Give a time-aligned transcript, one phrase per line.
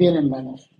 [0.00, 0.70] Bien, hermanos.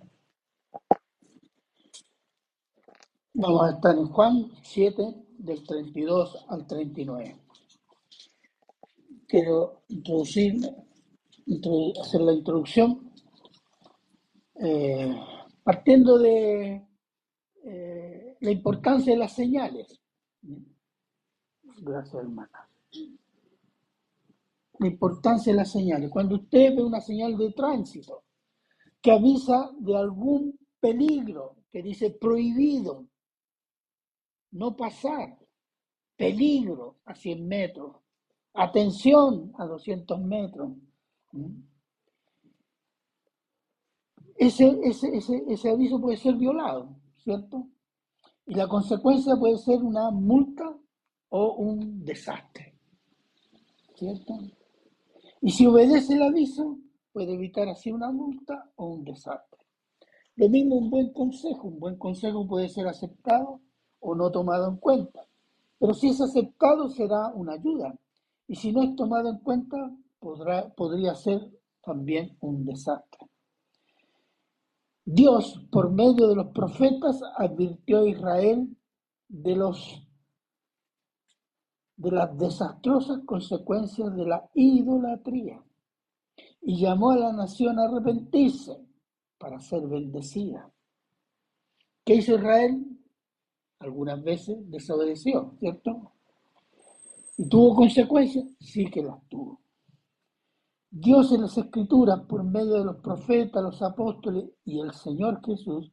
[3.35, 7.37] Vamos a estar en Juan 7, del 32 al 39.
[9.29, 10.55] Quiero introducir,
[12.01, 13.13] hacer la introducción
[14.55, 15.15] eh,
[15.63, 16.89] partiendo de
[17.63, 20.01] eh, la importancia de las señales.
[21.83, 22.71] Gracias, hermana.
[24.79, 26.09] La importancia de las señales.
[26.11, 28.30] Cuando usted ve una señal de tránsito
[29.01, 33.07] que avisa de algún peligro, que dice prohibido,
[34.53, 35.39] no pasar,
[36.17, 37.97] peligro a 100 metros,
[38.55, 40.73] atención a 200 metros.
[44.37, 47.69] Ese, ese, ese, ese aviso puede ser violado, ¿cierto?
[48.47, 50.77] Y la consecuencia puede ser una multa
[51.29, 52.75] o un desastre,
[53.95, 54.35] ¿cierto?
[55.43, 56.79] Y si obedece el aviso,
[57.13, 59.61] puede evitar así una multa o un desastre.
[60.37, 63.61] Lo mismo un buen consejo, un buen consejo puede ser aceptado
[64.01, 65.27] o no tomado en cuenta.
[65.79, 67.95] Pero si es aceptado será una ayuda.
[68.47, 69.77] Y si no es tomado en cuenta,
[70.19, 71.51] podrá, podría ser
[71.83, 73.29] también un desastre.
[75.05, 78.77] Dios, por medio de los profetas, advirtió a Israel
[79.29, 80.07] de, los,
[81.97, 85.63] de las desastrosas consecuencias de la idolatría
[86.63, 88.77] y llamó a la nación a arrepentirse
[89.39, 90.71] para ser bendecida.
[92.05, 92.91] ¿Qué hizo Israel?
[93.81, 96.13] algunas veces desobedeció, ¿cierto?
[97.37, 98.45] ¿Y tuvo consecuencias?
[98.61, 99.61] Sí que las tuvo.
[100.91, 105.91] Dios en las Escrituras, por medio de los profetas, los apóstoles y el Señor Jesús,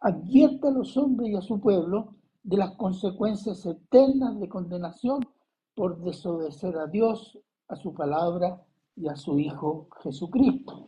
[0.00, 5.26] advierte a los hombres y a su pueblo de las consecuencias eternas de condenación
[5.74, 7.38] por desobedecer a Dios,
[7.68, 8.62] a su palabra
[8.96, 10.86] y a su Hijo Jesucristo.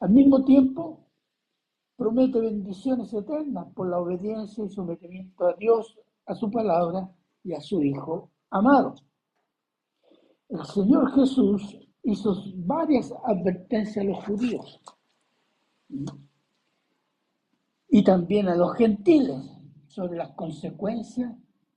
[0.00, 1.06] Al mismo tiempo,
[1.96, 7.10] promete bendiciones eternas por la obediencia y sometimiento a Dios, a su palabra
[7.42, 8.94] y a su Hijo amado.
[10.48, 14.80] El Señor Jesús hizo varias advertencias a los judíos
[17.88, 19.42] y también a los gentiles
[19.86, 21.34] sobre las consecuencias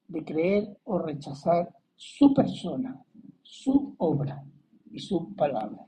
[0.07, 3.03] de creer o rechazar su persona,
[3.41, 4.44] su obra
[4.92, 5.86] y su palabra.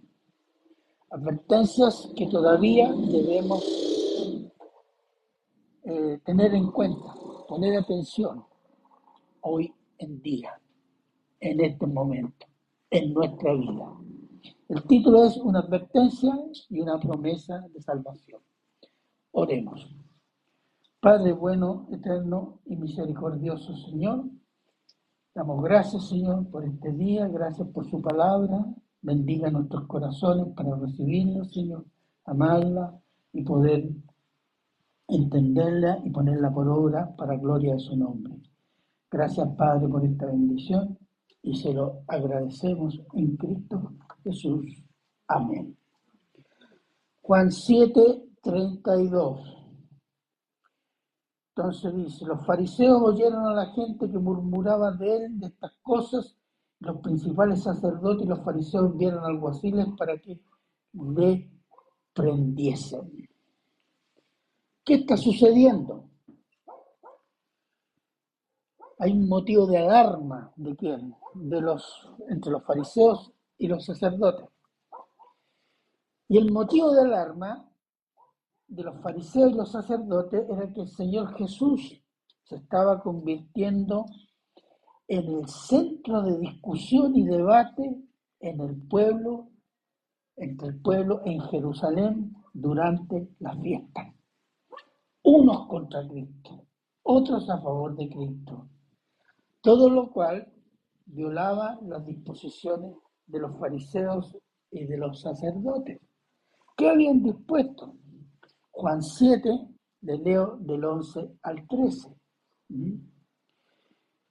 [1.10, 3.64] Advertencias que todavía debemos
[5.84, 7.14] eh, tener en cuenta,
[7.48, 8.46] poner atención
[9.42, 10.60] hoy en día,
[11.40, 12.46] en este momento,
[12.90, 13.98] en nuestra vida.
[14.70, 16.34] El título es una advertencia
[16.70, 18.42] y una promesa de salvación.
[19.32, 19.94] Oremos.
[21.02, 24.24] Padre bueno, eterno y misericordioso Señor,
[25.34, 28.66] damos gracias Señor por este día, gracias por su palabra,
[29.02, 31.86] bendiga nuestros corazones para recibirla Señor,
[32.26, 33.00] amarla
[33.34, 33.90] y poder
[35.08, 38.36] entenderla y ponerla por obra para gloria de su nombre.
[39.10, 40.98] Gracias Padre por esta bendición
[41.42, 44.84] y se lo agradecemos en Cristo Jesús.
[45.28, 45.76] Amén.
[47.22, 49.58] Juan 7, 32.
[51.56, 56.36] Entonces dice, los fariseos oyeron a la gente que murmuraba de él de estas cosas,
[56.82, 60.40] los principales sacerdotes y los fariseos enviaron alguaciles para que
[60.94, 61.50] le
[62.14, 63.30] prendiesen.
[64.84, 66.10] ¿Qué está sucediendo?
[68.98, 71.16] Hay un motivo de alarma de quién?
[71.36, 74.48] De los entre los fariseos y los sacerdotes.
[76.28, 77.70] Y el motivo de alarma
[78.68, 82.02] de los fariseos y los sacerdotes era que el Señor Jesús
[82.44, 84.06] se estaba convirtiendo
[85.08, 88.02] en el centro de discusión y debate
[88.40, 89.50] en el pueblo,
[90.36, 94.14] entre el pueblo en Jerusalén durante la fiesta
[95.24, 96.66] unos contra Cristo,
[97.04, 98.68] otros a favor de Cristo.
[99.62, 100.52] Todo lo cual
[101.06, 102.96] violaba las disposiciones
[103.28, 104.36] de los fariseos
[104.72, 106.00] y de los sacerdotes.
[106.76, 107.96] ¿Qué habían dispuesto?
[108.72, 109.50] Juan 7,
[110.02, 112.10] de leo del 11 al 13.
[112.70, 113.11] ¿Mm?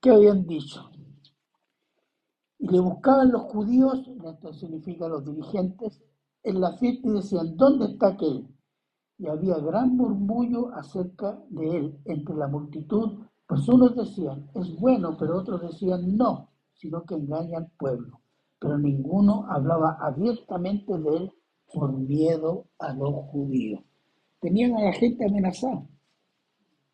[0.00, 0.90] ¿Qué habían dicho?
[2.58, 6.02] Y le buscaban los judíos, esto significa los dirigentes,
[6.42, 8.46] en la fiesta y decían, ¿dónde está aquel?
[9.20, 15.14] y había gran murmullo acerca de él entre la multitud, pues unos decían, es bueno,
[15.18, 18.22] pero otros decían, no, sino que engaña al pueblo.
[18.58, 21.32] Pero ninguno hablaba abiertamente de él
[21.70, 23.82] por miedo a los judíos.
[24.40, 25.86] Tenían a la gente amenazada.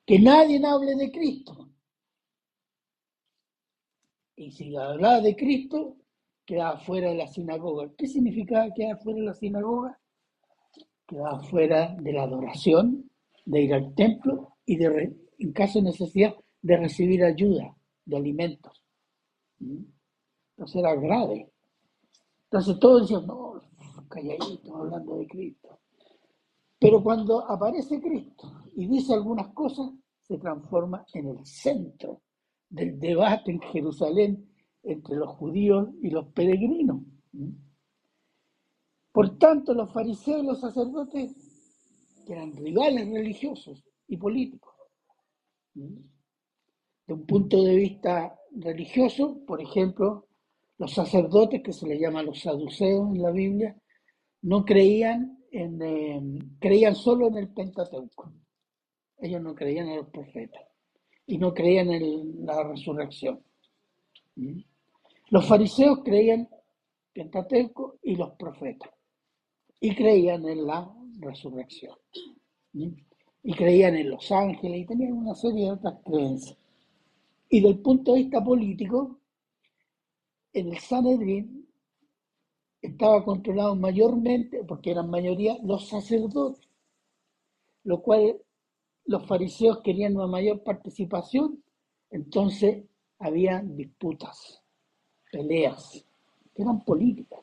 [0.05, 1.56] Que nadie hable de Cristo.
[4.37, 5.97] Y si hablaba de Cristo,
[6.45, 7.91] quedaba fuera de la sinagoga.
[7.97, 9.99] ¿Qué significaba quedar fuera de la sinagoga?
[11.07, 13.11] Quedaba fuera de la adoración,
[13.47, 17.75] de ir al templo y de, en caso de necesidad, de recibir ayuda
[18.05, 18.83] de alimentos.
[19.59, 19.85] ¿Mm?
[20.51, 21.51] Entonces era grave.
[22.45, 23.61] Entonces todos decían, no,
[24.09, 25.81] calladitos, hablando de Cristo.
[26.79, 29.91] Pero cuando aparece Cristo y dice algunas cosas,
[30.21, 32.21] se transforma en el centro
[32.69, 34.49] del debate en Jerusalén
[34.83, 37.03] entre los judíos y los peregrinos.
[39.13, 41.35] Por tanto, los fariseos y los sacerdotes,
[42.27, 44.75] que eran rivales religiosos y políticos,
[45.75, 50.29] de un punto de vista religioso, por ejemplo,
[50.79, 53.77] los sacerdotes, que se les llama los saduceos en la Biblia,
[54.43, 58.33] no creían en, eh, creían solo en el Pentateuco.
[59.19, 60.63] Ellos no creían en los profetas
[61.27, 63.43] y no creían en la resurrección.
[64.37, 64.61] ¿Mm?
[65.31, 66.49] Los fariseos creían
[67.13, 68.91] Pentateuco y los profetas
[69.81, 71.97] y creían en la resurrección.
[72.73, 72.93] ¿Mm?
[73.43, 76.59] Y creían en los ángeles y tenían una serie de otras creencias.
[77.49, 79.21] Y del punto de vista político,
[80.53, 81.69] en el Sanedrín
[82.83, 86.69] estaba controlado mayormente, porque eran mayoría, los sacerdotes,
[87.85, 88.37] lo cual
[89.07, 91.63] los fariseos querían una mayor participación,
[92.11, 92.85] entonces
[93.19, 94.63] había disputas,
[95.31, 96.05] peleas,
[96.55, 97.41] que eran políticas,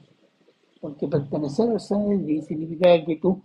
[0.82, 3.42] porque pertenecer al Sanedrín significaba que tú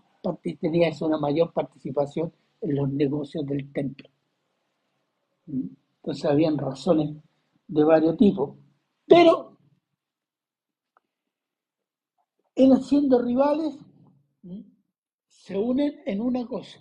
[0.61, 4.09] tenías una mayor participación en los negocios del templo.
[5.47, 7.17] Entonces habían razones
[7.67, 8.57] de varios tipos,
[9.07, 9.57] pero
[12.55, 13.77] en siendo rivales
[15.29, 16.79] se unen en una cosa,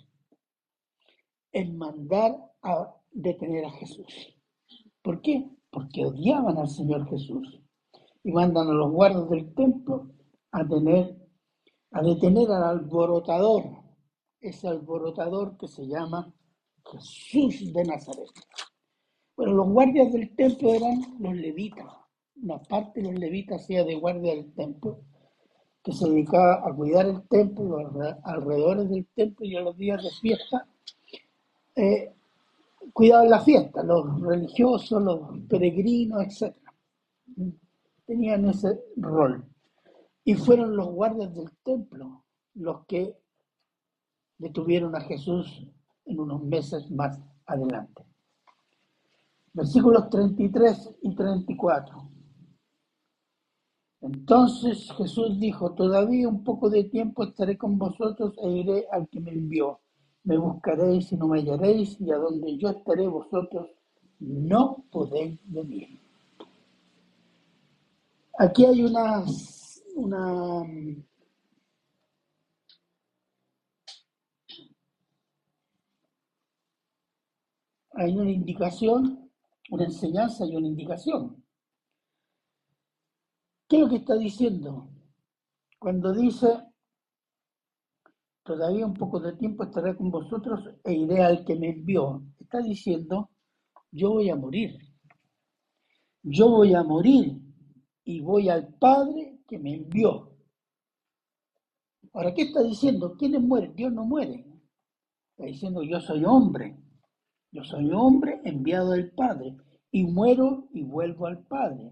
[1.52, 4.36] en mandar a detener a Jesús.
[5.02, 5.48] ¿Por qué?
[5.70, 7.60] Porque odiaban al Señor Jesús
[8.22, 10.10] y mandan a los guardas del templo
[10.52, 11.16] a tener
[11.90, 13.64] a detener al alborotador,
[14.40, 16.32] ese alborotador que se llama
[16.84, 18.28] Jesús de Nazaret.
[19.36, 21.86] Bueno, los guardias del templo eran los levitas.
[22.42, 25.00] Una parte de los levitas hacía de guardia del templo,
[25.82, 30.02] que se dedicaba a cuidar el templo, los alrededores del templo y a los días
[30.02, 30.68] de fiesta
[31.78, 32.12] eh,
[32.92, 36.56] cuidaban la fiesta, los religiosos, los peregrinos, etc.
[38.04, 39.44] Tenían ese rol.
[40.24, 43.16] Y fueron los guardias del templo los que
[44.38, 45.64] detuvieron a Jesús
[46.04, 48.04] en unos meses más adelante.
[49.52, 52.10] Versículos 33 y 34.
[54.00, 59.20] Entonces Jesús dijo, todavía un poco de tiempo estaré con vosotros e iré al que
[59.20, 59.80] me envió
[60.28, 63.70] me buscaréis y no me hallaréis, y a donde yo estaré vosotros
[64.20, 65.98] no podéis venir.
[68.38, 69.24] Aquí hay una,
[69.94, 70.62] una
[77.92, 79.30] hay una indicación,
[79.70, 81.42] una enseñanza y una indicación.
[83.66, 84.90] ¿Qué es lo que está diciendo?
[85.78, 86.48] Cuando dice,
[88.48, 92.22] todavía un poco de tiempo estaré con vosotros e iré al que me envió.
[92.40, 93.28] Está diciendo,
[93.92, 94.78] yo voy a morir.
[96.22, 97.38] Yo voy a morir
[98.04, 100.34] y voy al Padre que me envió.
[102.14, 103.14] Ahora, ¿qué está diciendo?
[103.18, 103.76] ¿Quiénes mueren?
[103.76, 104.46] Dios no muere.
[105.32, 106.74] Está diciendo, yo soy hombre.
[107.52, 109.58] Yo soy hombre enviado del Padre.
[109.90, 111.90] Y muero y vuelvo al Padre.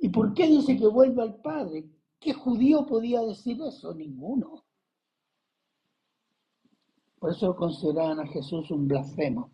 [0.00, 1.90] ¿Y por qué dice que vuelvo al Padre?
[2.20, 3.92] ¿Qué judío podía decir eso?
[3.92, 4.67] Ninguno.
[7.18, 9.52] Por eso consideraban a Jesús un blasfemo.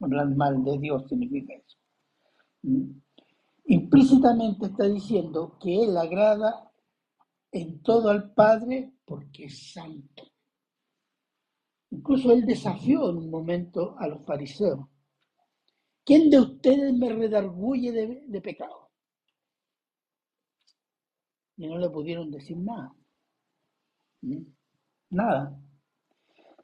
[0.00, 1.76] Hablar mal de Dios significa eso.
[3.66, 6.72] Implícitamente está diciendo que Él agrada
[7.52, 10.24] en todo al Padre porque es santo.
[11.90, 14.86] Incluso Él desafió en un momento a los fariseos.
[16.04, 18.90] ¿Quién de ustedes me redarguye de pecado?
[21.58, 22.94] Y no le pudieron decir nada.
[25.10, 25.59] Nada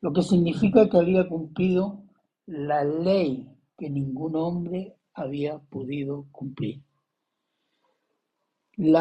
[0.01, 2.03] lo que significa que había cumplido
[2.47, 6.83] la ley que ningún hombre había podido cumplir.
[8.77, 8.95] El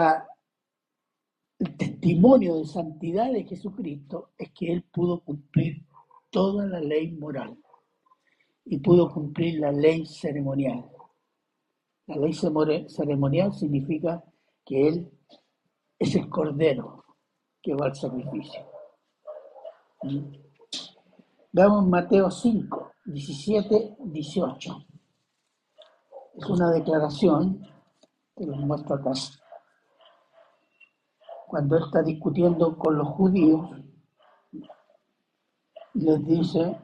[1.77, 5.85] testimonio de santidad de Jesucristo es que Él pudo cumplir
[6.29, 7.57] toda la ley moral
[8.65, 10.89] y pudo cumplir la ley ceremonial.
[12.07, 14.23] La ley ceremonial significa
[14.65, 15.11] que Él
[15.99, 17.03] es el cordero
[17.61, 18.65] que va al sacrificio.
[21.55, 24.85] Veamos Mateo 5, 17, 18.
[26.33, 27.65] Es una declaración
[28.35, 29.11] que lo muestro acá.
[31.47, 33.69] Cuando está discutiendo con los judíos,
[35.93, 36.77] les dice,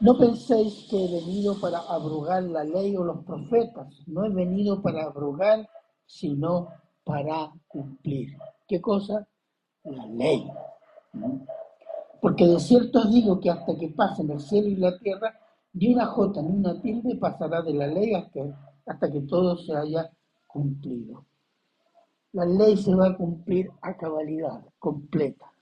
[0.00, 4.82] no penséis que he venido para abrogar la ley o los profetas, no he venido
[4.82, 5.66] para abrogar,
[6.04, 6.68] sino
[7.04, 8.36] para cumplir.
[8.66, 9.26] ¿Qué cosa?
[9.84, 10.46] La ley.
[12.20, 15.38] Porque de cierto digo que hasta que pasen el cielo y la tierra,
[15.72, 18.40] ni una jota ni una tilde pasará de la ley hasta,
[18.86, 20.10] hasta que todo se haya
[20.46, 21.26] cumplido.
[22.32, 25.52] La ley se va a cumplir a cabalidad, completa,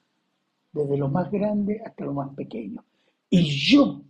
[0.72, 2.84] desde lo más grande hasta lo más pequeño.
[3.28, 4.02] Y yo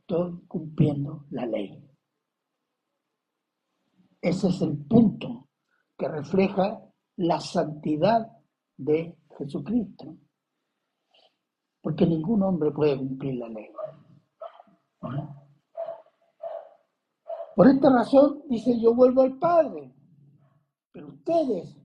[0.00, 1.82] estoy cumpliendo la ley.
[4.20, 5.48] Ese es el punto
[5.98, 6.80] que refleja
[7.16, 8.30] la santidad
[8.76, 10.16] de Jesucristo.
[11.82, 13.68] Porque ningún hombre puede cumplir la ley.
[17.54, 19.92] Por esta razón, dice, yo vuelvo al Padre.
[20.92, 21.76] Pero ustedes,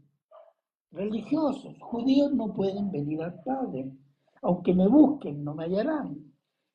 [0.92, 3.92] religiosos, judíos, no pueden venir al Padre.
[4.44, 6.16] Aunque me busquen, no me hallarán.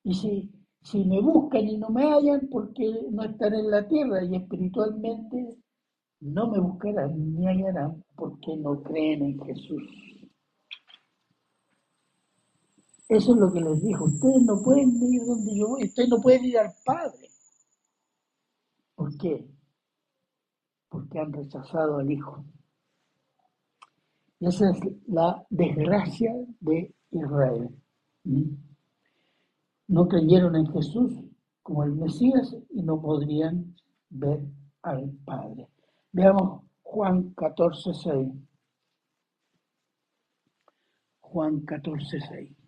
[0.03, 0.53] Y si,
[0.83, 5.63] si me buscan y no me hallan, porque no están en la tierra y espiritualmente
[6.23, 9.83] no me buscarán ni hallarán porque no creen en Jesús.
[13.13, 14.05] Eso es lo que les dijo.
[14.07, 17.29] Ustedes no pueden ir donde yo voy, ustedes no pueden ir al Padre.
[18.95, 19.47] ¿Por qué?
[20.89, 22.43] Porque han rechazado al Hijo.
[24.41, 27.69] esa es la desgracia de Israel.
[28.25, 28.55] ¿Mm?
[29.89, 31.13] No creyeron en Jesús
[31.63, 33.77] como el Mesías y no podrían
[34.09, 34.41] ver
[34.81, 35.69] al Padre.
[36.13, 38.33] Veamos Juan 14, 6.
[41.21, 42.62] Juan 14, 6.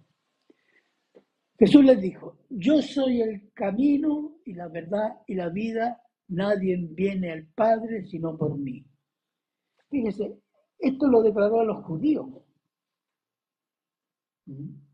[1.59, 7.33] Jesús les dijo, yo soy el camino y la verdad y la vida, nadie viene
[7.33, 8.85] al Padre sino por mí.
[9.89, 10.37] Fíjese,
[10.79, 12.27] esto lo declaró a los judíos.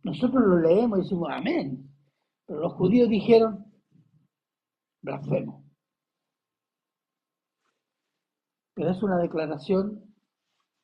[0.03, 1.91] Nosotros lo leemos y decimos amén,
[2.47, 3.65] pero los judíos dijeron
[5.03, 5.65] blasfemo.
[8.75, 10.15] Pero es una declaración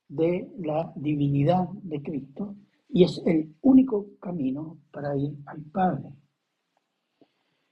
[0.08, 2.56] de la divinidad de Cristo
[2.88, 6.12] y es el único camino para ir al Padre.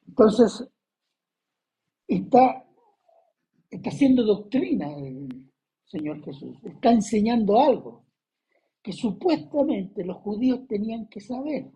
[0.07, 0.69] Entonces,
[2.07, 2.65] está,
[3.71, 5.51] está haciendo doctrina el
[5.85, 8.05] Señor Jesús, está enseñando algo
[8.83, 11.73] que supuestamente los judíos tenían que saber.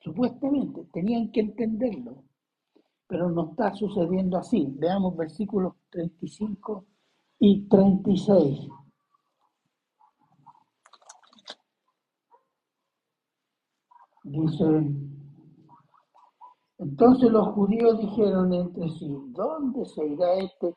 [0.00, 2.24] Supuestamente tenían que entenderlo,
[3.06, 4.66] pero no está sucediendo así.
[4.78, 6.86] Veamos versículos 35
[7.40, 8.68] y 36.
[14.30, 14.64] Dice,
[16.76, 20.74] entonces los judíos dijeron entre sí, ¿dónde se irá este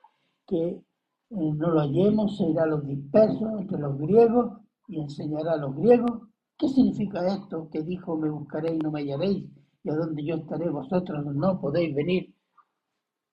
[0.48, 0.84] que eh,
[1.30, 2.38] no lo hallemos?
[2.38, 4.54] Se irá a los dispersos entre los griegos
[4.88, 6.22] y enseñará a los griegos.
[6.58, 9.50] ¿Qué significa esto que dijo, me buscaréis y no me hallaréis?
[9.84, 12.34] Y a donde yo estaré vosotros no podéis venir.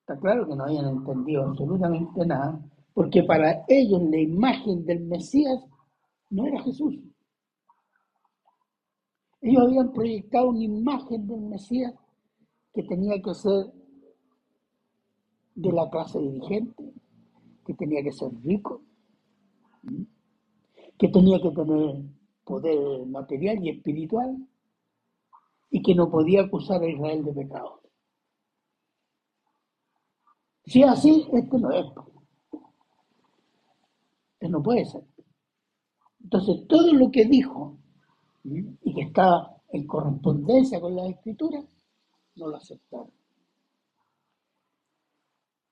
[0.00, 2.60] Está claro que no habían entendido absolutamente nada,
[2.92, 5.64] porque para ellos la imagen del Mesías
[6.30, 6.98] no era Jesús.
[9.48, 11.94] Ellos habían proyectado una imagen del Mesías
[12.74, 13.72] que tenía que ser
[15.54, 16.92] de la clase dirigente,
[17.64, 18.82] que tenía que ser rico,
[20.98, 21.96] que tenía que tener
[22.44, 24.36] poder material y espiritual
[25.70, 27.80] y que no podía acusar a Israel de pecado.
[30.66, 31.86] Si es así, este no es.
[34.34, 35.04] Este no puede ser.
[36.22, 37.78] Entonces, todo lo que dijo
[38.44, 41.60] y que está en correspondencia con la escritura,
[42.36, 43.10] no lo aceptaron.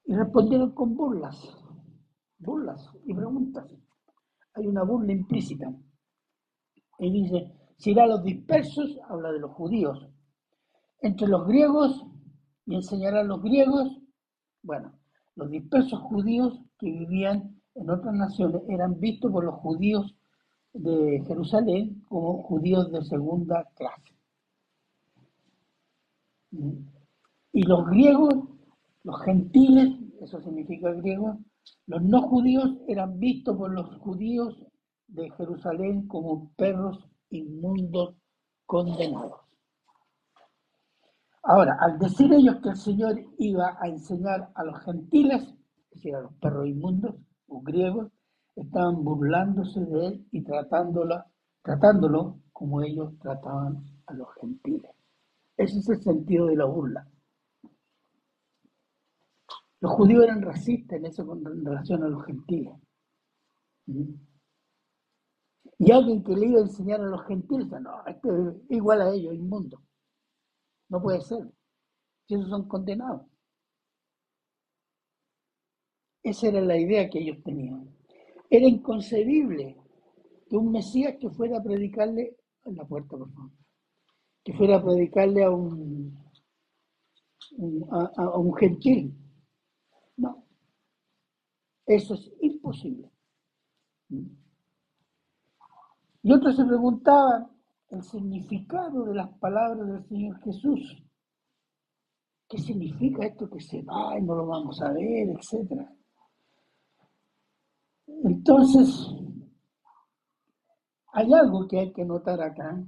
[0.04, 1.36] Y respondieron con burlas,
[2.38, 3.66] burlas y preguntas.
[4.54, 5.72] Hay una burla implícita.
[6.98, 10.08] Y dice, si irá a los dispersos, habla de los judíos,
[11.00, 12.04] entre los griegos
[12.66, 13.98] y enseñará a los griegos.
[14.62, 14.92] Bueno,
[15.34, 20.16] los dispersos judíos que vivían en otras naciones eran vistos por los judíos
[20.78, 24.14] de Jerusalén como judíos de segunda clase.
[27.52, 28.34] Y los griegos,
[29.02, 31.38] los gentiles, eso significa griego,
[31.86, 34.62] los no judíos eran vistos por los judíos
[35.08, 38.14] de Jerusalén como perros inmundos
[38.66, 39.40] condenados.
[41.42, 46.14] Ahora, al decir ellos que el Señor iba a enseñar a los gentiles, es decir,
[46.16, 47.14] a los perros inmundos
[47.46, 48.10] o griegos,
[48.56, 51.24] estaban burlándose de él y tratándolo,
[51.62, 54.90] tratándolo como ellos trataban a los gentiles.
[55.56, 57.06] Ese es el sentido de la burla.
[59.80, 62.74] Los judíos eran racistas en eso con relación a los gentiles.
[63.86, 64.14] ¿Mm?
[65.78, 69.10] Y alguien que le iba a enseñar a los gentiles, no, esto es igual a
[69.10, 69.82] ellos, inmundo.
[70.88, 71.46] No puede ser.
[72.26, 73.22] Si esos son condenados.
[76.22, 77.95] Esa era la idea que ellos tenían.
[78.48, 79.76] Era inconcebible
[80.48, 83.50] que un Mesías que fuera a predicarle, en la puerta por favor,
[84.44, 86.16] que fuera a predicarle a un,
[87.90, 89.14] a un gentil.
[90.16, 90.44] No,
[91.86, 93.10] eso es imposible.
[96.22, 97.48] Y otros se preguntaban
[97.90, 101.02] el significado de las palabras del Señor Jesús.
[102.48, 105.95] ¿Qué significa esto que se va y no lo vamos a ver, etcétera?
[108.06, 109.08] Entonces,
[111.12, 112.82] hay algo que hay que notar acá.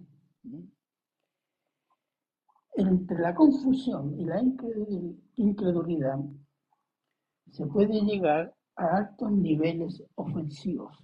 [2.75, 4.41] Entre la confusión y la
[5.35, 6.19] incredulidad
[7.51, 10.97] se puede llegar a altos niveles ofensivos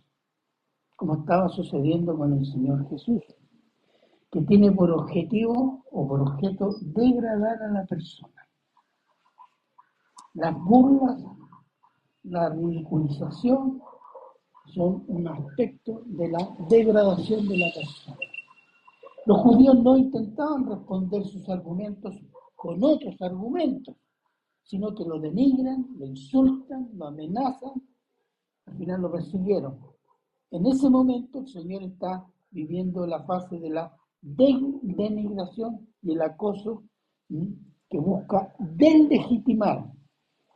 [0.97, 3.23] como estaba sucediendo con el Señor Jesús,
[4.31, 8.49] que tiene por objetivo o por objeto degradar a la persona.
[10.35, 11.23] Las burlas,
[12.23, 13.83] la ridiculización
[14.75, 18.17] son un aspecto de la degradación de la persona.
[19.27, 22.15] Los judíos no intentaban responder sus argumentos
[22.57, 23.97] con otros argumentos,
[24.65, 27.73] sino que lo denigran, lo insultan, lo amenazan,
[28.67, 29.79] al final lo persiguieron.
[30.51, 36.85] En ese momento el Señor está viviendo la fase de la denigración y el acoso
[37.29, 39.91] que busca deslegitimar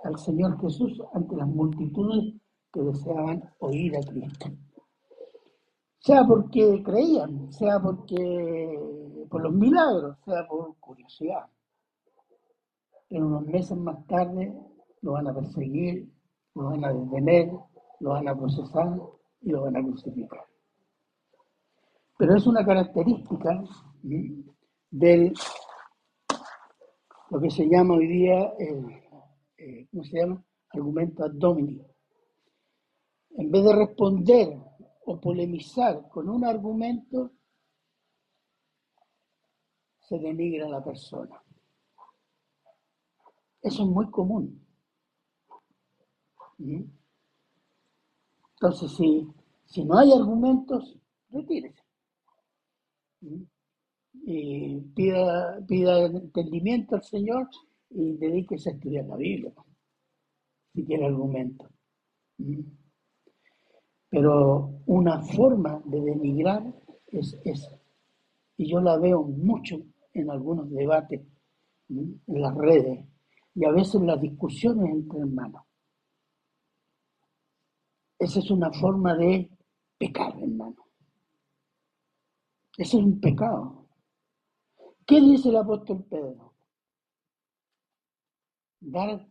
[0.05, 2.35] al Señor Jesús ante las multitudes
[2.73, 4.49] que deseaban oír a Cristo.
[6.01, 8.79] Sea porque creían, sea porque
[9.29, 11.47] por los milagros, sea por curiosidad.
[13.11, 14.55] En unos meses más tarde
[15.03, 16.11] lo van a perseguir,
[16.55, 17.51] lo van a detener,
[18.01, 18.97] lo van a procesar
[19.41, 20.45] y lo van a crucificar.
[22.19, 23.63] Pero es una característica
[24.91, 25.35] del
[27.31, 30.43] lo que se llama hoy día, eh, ¿cómo se llama?
[30.73, 31.33] Argumento ad.
[33.39, 34.49] En vez de responder
[35.07, 37.31] o polemizar con un argumento,
[40.01, 41.41] se denigra a la persona.
[43.63, 44.61] Eso es muy común.
[48.55, 49.29] Entonces, si,
[49.67, 50.99] si no hay argumentos,
[51.31, 51.85] retírese.
[54.15, 57.49] Y pida, pida entendimiento al Señor
[57.91, 59.53] y dedíquese a estudiar la Biblia,
[60.75, 61.71] si tiene argumentos.
[64.11, 66.63] Pero una forma de denigrar
[67.09, 67.79] es esa.
[68.57, 69.77] Y yo la veo mucho
[70.13, 71.21] en algunos debates,
[71.89, 73.07] en las redes,
[73.55, 75.63] y a veces las discusiones entre hermanos.
[78.19, 79.49] Esa es una forma de
[79.97, 80.77] pecar, hermano.
[82.77, 83.89] Ese es un pecado.
[85.07, 86.55] ¿Qué dice el apóstol Pedro?
[88.81, 89.27] Dar,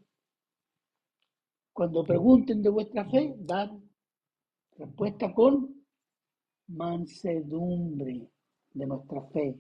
[1.74, 3.72] cuando pregunten de vuestra fe, dar
[4.78, 5.76] respuesta con
[6.68, 8.30] mansedumbre
[8.74, 9.58] de nuestra fe.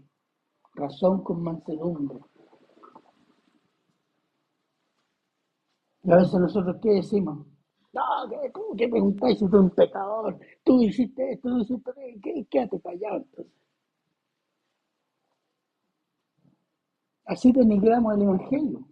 [0.73, 2.19] Razón con mansedumbre.
[6.03, 7.45] Y a veces nosotros, ¿qué decimos?
[7.93, 8.01] No,
[8.53, 10.39] ¿cómo que preguntáis si tú eres un pecador?
[10.63, 13.53] Tú hiciste esto, tú hiciste esto, ¿qué, quédate callado entonces.
[17.25, 18.88] Así denigramos el Evangelio.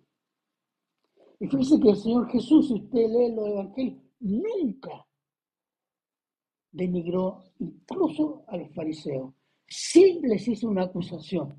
[1.39, 5.05] Y fíjese que el Señor Jesús, si usted lee los Evangelios, nunca
[6.75, 9.33] denigró incluso a los fariseos.
[9.67, 11.55] Sí les hizo una acusación,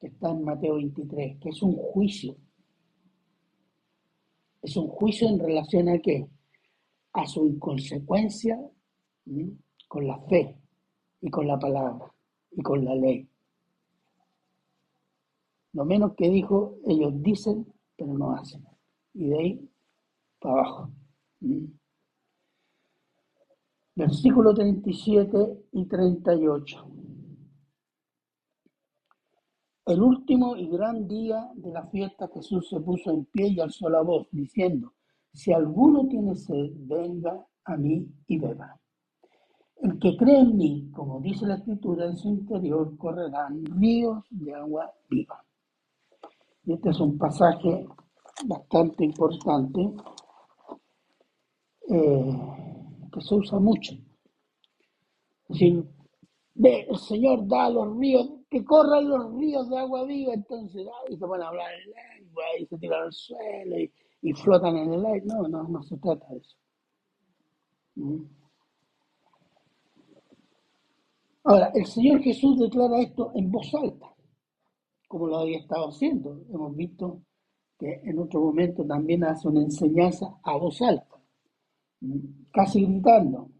[0.00, 2.36] que está en Mateo 23, que es un juicio
[4.62, 6.28] es un juicio en relación a qué?
[7.14, 8.58] A su inconsecuencia
[9.88, 10.56] con la fe
[11.20, 12.14] y con la palabra
[12.52, 13.28] y con la ley.
[15.72, 18.64] Lo menos que dijo, ellos dicen, pero no hacen.
[19.14, 19.70] Y de ahí
[20.38, 20.90] para abajo.
[23.94, 26.92] Versículo 37 y 38
[29.84, 33.88] el último y gran día de la fiesta Jesús se puso en pie y alzó
[33.88, 34.92] la voz, diciendo,
[35.32, 38.78] si alguno tiene sed, venga a mí y beba.
[39.78, 44.54] El que cree en mí, como dice la escritura, en su interior correrán ríos de
[44.54, 45.44] agua viva.
[46.64, 47.84] Y este es un pasaje
[48.46, 49.92] bastante importante
[51.88, 52.61] eh,
[53.12, 53.94] que se usa mucho.
[55.48, 55.84] Es decir,
[56.54, 60.86] ve, el Señor da a los ríos, que corran los ríos de agua viva, entonces,
[61.08, 63.76] y se van a hablar en lengua, y se tiran al suelo,
[64.22, 65.26] y, flotan en el aire.
[65.26, 66.56] No, no, no se trata de eso.
[67.96, 68.22] ¿Mm?
[71.44, 74.14] Ahora, el Señor Jesús declara esto en voz alta,
[75.08, 76.44] como lo había estado haciendo.
[76.50, 77.22] Hemos visto
[77.78, 81.20] que en otro momento también hace una enseñanza a voz alta,
[82.52, 83.50] casi gritando.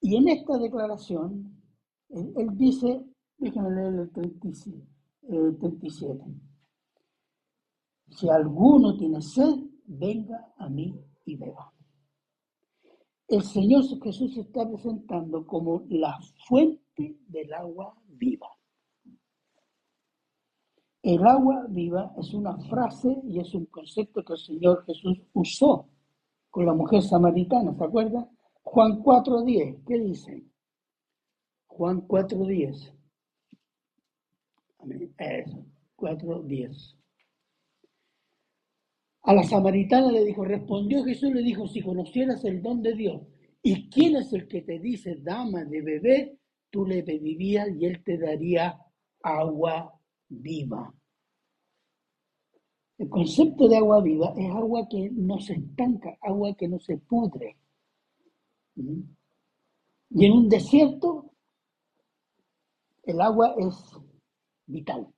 [0.00, 1.62] Y en esta declaración,
[2.10, 3.04] él, dice,
[3.38, 4.86] déjenme leer el 37,
[5.28, 6.24] el 37,
[8.10, 9.54] si alguno tiene sed,
[9.86, 11.72] venga a mí y beba.
[13.26, 18.48] El Señor Jesús se está presentando como la fuente del agua viva.
[21.02, 25.88] El agua viva es una frase y es un concepto que el Señor Jesús usó
[26.54, 28.30] con la mujer samaritana, ¿se acuerda?
[28.62, 30.44] Juan 4.10, ¿qué dice?
[31.66, 32.94] Juan 4.10.
[35.18, 36.96] Eso, 4.10.
[39.22, 43.22] A la samaritana le dijo, respondió Jesús, le dijo, si conocieras el don de Dios
[43.60, 46.38] y quién es el que te dice, dama de beber,
[46.70, 48.78] tú le pedirías y él te daría
[49.24, 49.92] agua
[50.28, 50.94] viva.
[52.96, 56.96] El concepto de agua viva es agua que no se estanca, agua que no se
[56.98, 57.56] pudre.
[58.76, 59.00] ¿Mm?
[60.10, 61.32] Y en un desierto,
[63.02, 63.74] el agua es
[64.66, 65.12] vital.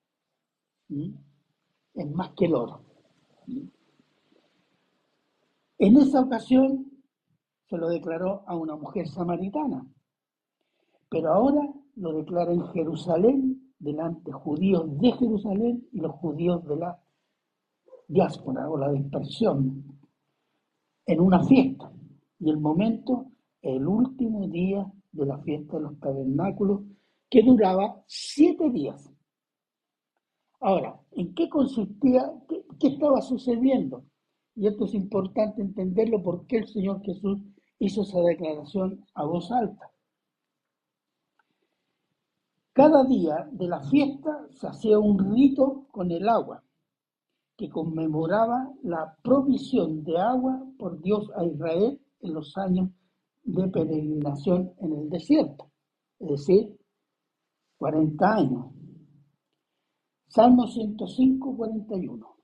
[0.89, 1.15] ¿Mm?
[1.95, 2.81] Es más que el oro.
[3.47, 3.69] ¿Mm?
[5.79, 6.91] En esa ocasión
[7.69, 9.87] se lo declaró a una mujer samaritana,
[11.11, 11.61] pero ahora
[11.97, 17.06] lo declara en Jerusalén, delante judíos de Jerusalén y los judíos de la
[18.09, 19.85] diáspora o la dispersión,
[21.07, 21.91] en una fiesta.
[22.39, 23.27] Y el momento,
[23.63, 26.83] el último día de la fiesta de los tabernáculos,
[27.29, 29.11] que duraba siete días.
[30.61, 32.33] Ahora, ¿en qué consistía?
[32.79, 34.05] qué estaba sucediendo?
[34.55, 37.41] Y esto es importante entenderlo porque el Señor Jesús
[37.79, 39.91] hizo esa declaración a voz alta.
[42.73, 46.63] Cada día de la fiesta se hacía un rito con el agua
[47.57, 52.91] que conmemoraba la provisión de agua por Dios a Israel en los años
[53.45, 55.71] de peregrinación en el desierto,
[56.19, 56.77] es decir,
[57.79, 58.67] 40 años.
[60.29, 62.36] Salmo 105, 41.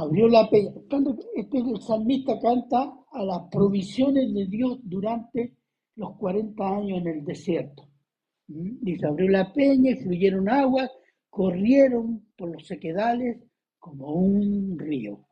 [0.00, 0.72] Abrió la peña.
[1.34, 5.56] Este, el salmista canta a las provisiones de Dios durante
[5.96, 7.88] los 40 años en el desierto.
[8.48, 8.78] ¿Mm?
[8.80, 10.90] Dice, abrió la peña y fluyeron aguas,
[11.28, 13.38] corrieron por los sequedales
[13.78, 15.26] como un río.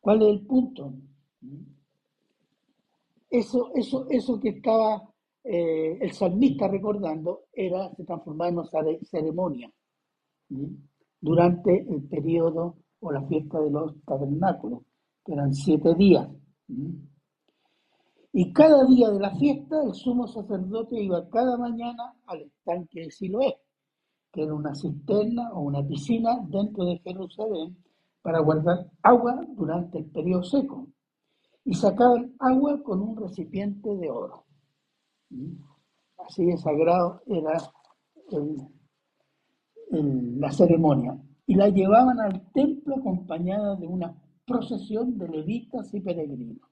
[0.00, 0.94] ¿Cuál es el punto?
[1.40, 1.62] ¿Mm?
[3.30, 5.02] Eso, eso, eso que estaba
[5.42, 9.70] eh, el salmista recordando era, se transformaba en una ceremonia.
[10.48, 10.74] ¿Mm?
[11.24, 14.82] Durante el periodo o la fiesta de los tabernáculos,
[15.24, 16.28] que eran siete días.
[18.30, 23.10] Y cada día de la fiesta el sumo sacerdote iba cada mañana al estanque de
[23.10, 23.56] Siloé,
[24.30, 27.74] que era una cisterna o una piscina dentro de Jerusalén
[28.20, 30.88] para guardar agua durante el periodo seco.
[31.64, 34.44] Y sacaban agua con un recipiente de oro.
[36.18, 37.56] Así de sagrado era
[38.30, 38.58] el,
[39.90, 44.14] en la ceremonia y la llevaban al templo acompañada de una
[44.46, 46.68] procesión de levitas y peregrinos.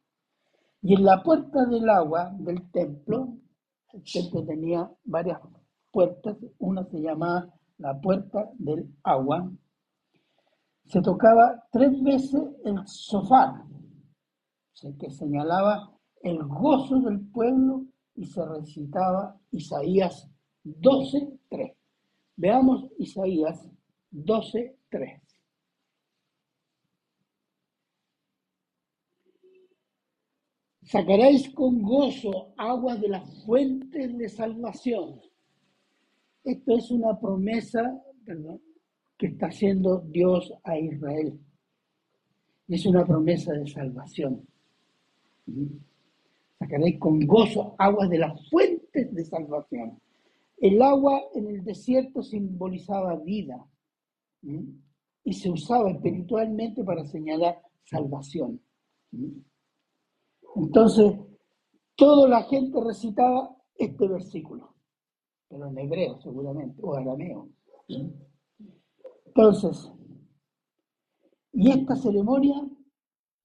[0.80, 3.36] Y en la puerta del agua del templo,
[3.92, 5.40] el templo tenía varias
[5.90, 9.50] puertas, una se llamaba la puerta del agua,
[10.86, 13.64] se tocaba tres veces el sofá,
[14.98, 20.28] que señalaba el gozo del pueblo y se recitaba Isaías
[20.64, 21.81] 12, 3.
[22.42, 23.70] Veamos Isaías
[24.10, 25.22] 12, 3.
[30.82, 35.20] Sacaréis con gozo agua de las fuentes de salvación.
[36.42, 38.02] Esto es una promesa
[39.16, 41.38] que está haciendo Dios a Israel.
[42.66, 44.44] es una promesa de salvación.
[46.58, 50.00] Sacaréis con gozo agua de las fuentes de salvación.
[50.62, 53.68] El agua en el desierto simbolizaba vida
[55.24, 58.62] y se usaba espiritualmente para señalar salvación.
[60.54, 61.18] Entonces,
[61.96, 64.76] toda la gente recitaba este versículo,
[65.48, 67.48] pero en hebreo seguramente, o arameo.
[69.26, 69.92] Entonces,
[71.54, 72.70] y esta ceremonia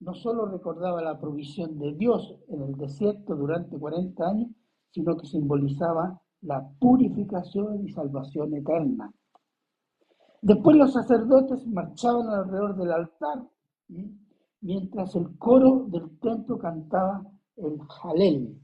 [0.02, 4.52] no solo recordaba la provisión de Dios en el desierto durante 40 años,
[4.92, 9.12] sino que simbolizaba la purificación y salvación eterna.
[10.42, 13.44] Después los sacerdotes marchaban alrededor del altar,
[14.62, 17.24] mientras el coro del templo cantaba
[17.56, 18.62] el Jalel.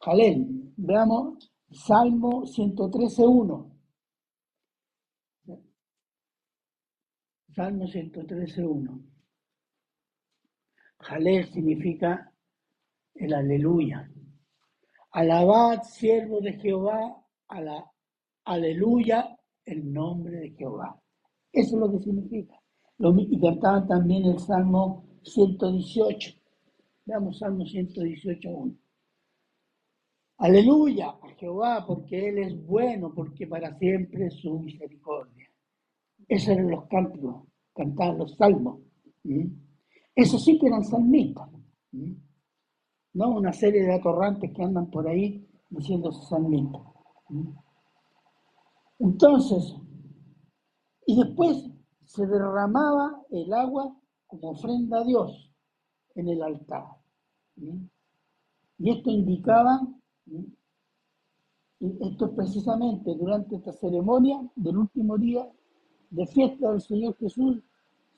[0.00, 3.72] Jalel, veamos Salmo 113.1.
[7.54, 9.02] Salmo 113.1.
[11.00, 12.32] Jalel significa
[13.14, 14.11] el aleluya.
[15.12, 17.22] Alabad, siervo de Jehová,
[18.44, 20.98] aleluya, el nombre de Jehová.
[21.52, 22.58] Eso es lo que significa.
[22.98, 26.34] y cantaban también el Salmo 118.
[27.04, 28.74] Veamos Salmo 118.1.
[30.38, 35.46] Aleluya a Jehová, porque Él es bueno, porque para siempre es su misericordia.
[36.26, 37.44] Esos eran los cánticos,
[37.74, 38.80] cantaban los salmos.
[40.14, 41.50] Esos sí que eran salmistas.
[43.14, 46.82] No una serie de atorrantes que andan por ahí diciendo salmistas.
[48.98, 49.76] Entonces,
[51.06, 51.68] y después
[52.04, 53.94] se derramaba el agua
[54.26, 55.52] como ofrenda a Dios
[56.14, 56.84] en el altar.
[58.78, 59.80] Y esto indicaba,
[61.80, 65.48] esto es precisamente durante esta ceremonia del último día
[66.10, 67.62] de fiesta del Señor Jesús,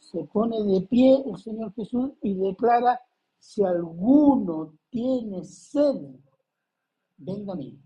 [0.01, 3.01] se pone de pie el Señor Jesús y declara,
[3.45, 6.01] si alguno tiene sed,
[7.19, 7.79] venga a mí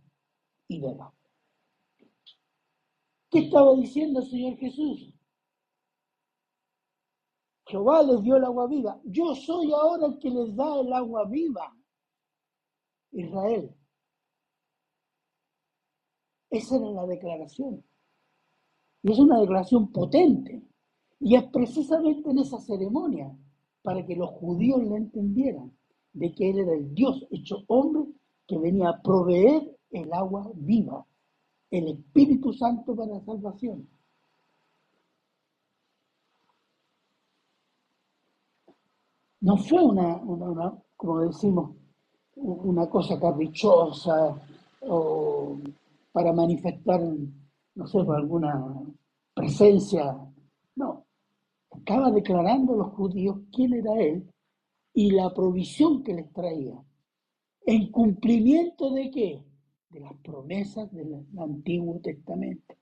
[0.69, 1.13] y beba.
[3.29, 5.13] ¿Qué estaba diciendo el Señor Jesús?
[7.67, 9.01] Jehová les dio el agua viva.
[9.05, 11.77] Yo soy ahora el que les da el agua viva.
[13.11, 13.75] Israel.
[16.51, 17.85] Esa era la declaración.
[19.03, 20.63] Y es una declaración potente.
[21.19, 23.37] Y es precisamente en esa ceremonia
[23.83, 25.73] para que los judíos le entendieran
[26.13, 28.05] de que Él era el Dios hecho hombre
[28.47, 31.07] que venía a proveer el agua viva
[31.71, 33.89] el Espíritu Santo para la salvación.
[39.41, 40.21] No fue una,
[40.97, 41.77] como decimos,
[42.37, 44.35] una cosa caprichosa
[44.81, 45.59] o
[46.13, 47.01] para manifestar,
[47.75, 48.83] no sé, alguna
[49.35, 50.17] presencia.
[50.75, 51.05] No,
[51.79, 54.31] estaba declarando a los judíos quién era Él
[54.95, 56.83] y la provisión que les traía.
[57.67, 59.49] ¿En cumplimiento de qué?
[59.91, 62.77] de las promesas del Antiguo Testamento.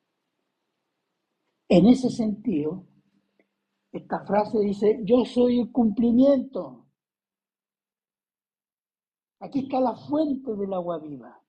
[1.68, 2.86] En ese sentido,
[3.92, 6.86] esta frase dice, yo soy el cumplimiento.
[9.40, 11.40] Aquí está la fuente del agua viva.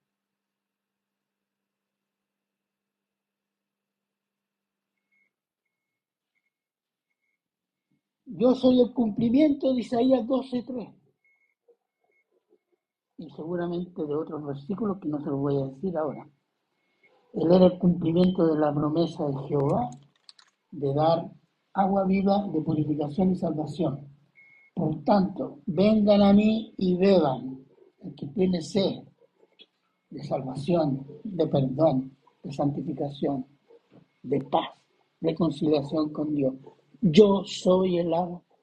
[8.40, 10.94] Yo soy el cumplimiento de Isaías 12.3
[13.18, 16.30] y seguramente de otros versículos que no se los voy a decir ahora.
[17.34, 19.90] Él era el cumplimiento de la promesa de Jehová
[20.70, 21.32] de dar
[21.74, 24.08] agua viva de purificación y salvación.
[24.76, 27.66] Por tanto, vengan a mí y beban,
[28.04, 29.02] el que tiene sed
[30.12, 33.48] de salvación, de perdón, de santificación,
[34.22, 34.70] de paz,
[35.22, 36.54] de conciliación con Dios.
[37.02, 38.12] Yo soy el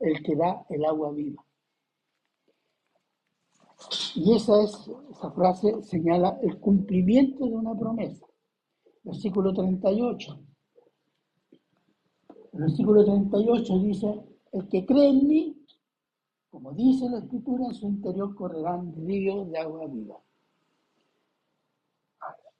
[0.01, 1.45] el que da el agua viva.
[4.15, 8.27] Y esa, es, esa frase señala el cumplimiento de una promesa.
[9.03, 10.41] Versículo 38.
[12.53, 14.21] El versículo 38 dice,
[14.53, 15.67] el que cree en mí,
[16.51, 20.17] como dice la escritura, en su interior correrán ríos de agua viva.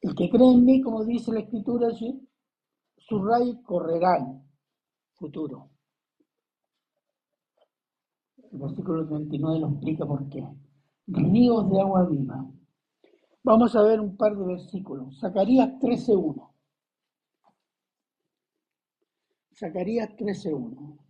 [0.01, 4.45] El que cree en mí, como dice la escritura, sus raíces correrán
[5.15, 5.71] futuro.
[8.53, 10.47] El versículo 39 lo explica por qué
[11.07, 12.47] ríos de agua viva.
[13.43, 15.19] Vamos a ver un par de versículos.
[15.21, 16.51] Zacarías 13.1.
[19.53, 21.04] Zacarías 13.1.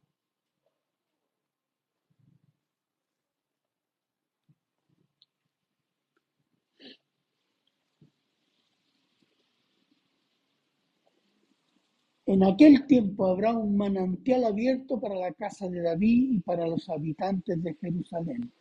[12.26, 16.88] En aquel tiempo habrá un manantial abierto para la casa de David y para los
[16.88, 18.52] habitantes de Jerusalén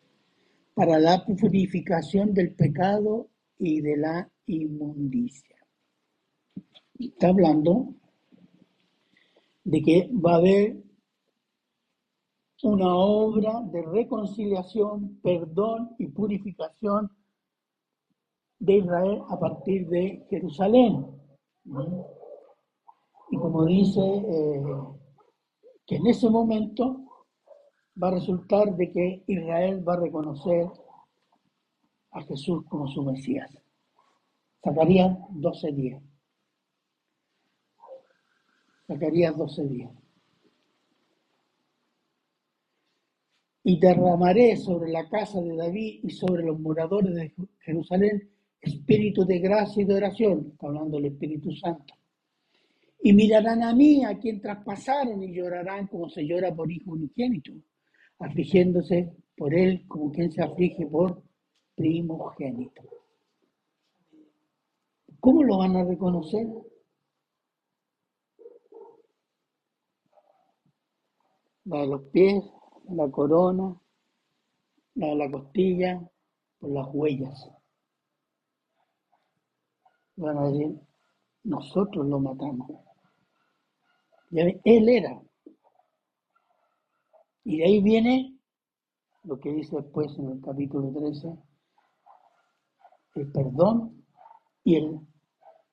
[0.73, 5.57] para la purificación del pecado y de la inmundicia.
[6.97, 7.93] Está hablando
[9.63, 10.83] de que va a haber
[12.63, 17.11] una obra de reconciliación, perdón y purificación
[18.59, 21.05] de Israel a partir de Jerusalén.
[23.43, 24.63] Como dice, eh,
[25.85, 27.03] que en ese momento
[28.01, 30.65] va a resultar de que Israel va a reconocer
[32.11, 33.51] a Jesús como su Mesías.
[34.63, 36.01] Zacarías 12.10.
[38.87, 39.91] Zacarías 12.10.
[43.65, 49.39] Y derramaré sobre la casa de David y sobre los moradores de Jerusalén espíritu de
[49.39, 50.47] gracia y de oración.
[50.53, 51.93] Está hablando del Espíritu Santo.
[53.05, 57.51] Y mirarán a mí, a quien traspasaron, y llorarán como se llora por hijo unigénito,
[58.17, 61.21] afligiéndose por él como quien se aflige por
[61.75, 62.81] primogénito.
[65.19, 66.47] ¿Cómo lo van a reconocer?
[71.65, 72.41] La de los pies,
[72.87, 73.81] la corona,
[74.95, 76.09] la de la costilla,
[76.57, 77.49] por las huellas.
[80.15, 80.79] Van a decir,
[81.43, 82.92] nosotros lo matamos.
[84.35, 85.21] Él era.
[87.43, 88.37] Y de ahí viene
[89.23, 91.37] lo que dice después en el capítulo 13,
[93.15, 94.03] el perdón
[94.63, 94.99] y el,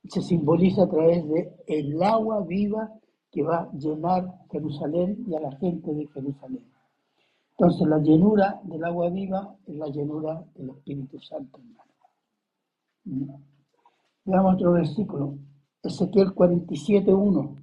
[0.05, 2.93] se simboliza a través de el agua viva
[3.31, 6.71] que va a llenar Jerusalén y a la gente de Jerusalén.
[7.53, 11.93] Entonces la llenura del agua viva es la llenura del Espíritu Santo, hermano.
[13.05, 13.51] ¿Mm?
[14.25, 15.39] Veamos otro versículo,
[15.83, 17.57] Ezequiel 47, 1.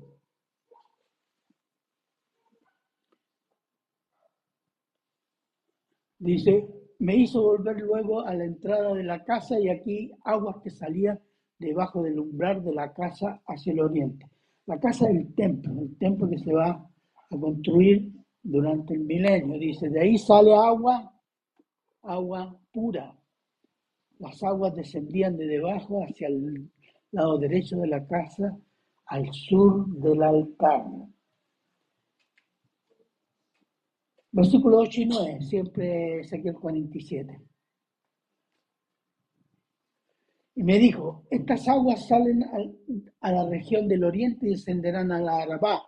[6.28, 6.68] Dice,
[7.00, 11.18] me hizo volver luego a la entrada de la casa y aquí aguas que salían
[11.58, 14.30] debajo del umbral de la casa hacia el oriente.
[14.66, 18.12] La casa del templo, el templo que se va a construir
[18.44, 19.58] durante el milenio.
[19.58, 21.14] Dice, de ahí sale agua,
[22.02, 23.18] agua pura.
[24.20, 26.70] Las aguas descendían de debajo hacia el
[27.12, 28.54] lado derecho de la casa,
[29.06, 30.84] al sur del altar.
[34.32, 37.42] Versículo 8 y 9, siempre Ezequiel 47.
[40.56, 42.44] Y me dijo, estas aguas salen
[43.22, 45.84] a la región del oriente y descenderán a la Arabá,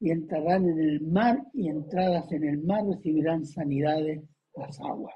[0.00, 4.22] y entrarán en el mar, y entradas en el mar recibirán sanidades
[4.54, 5.14] las aguas.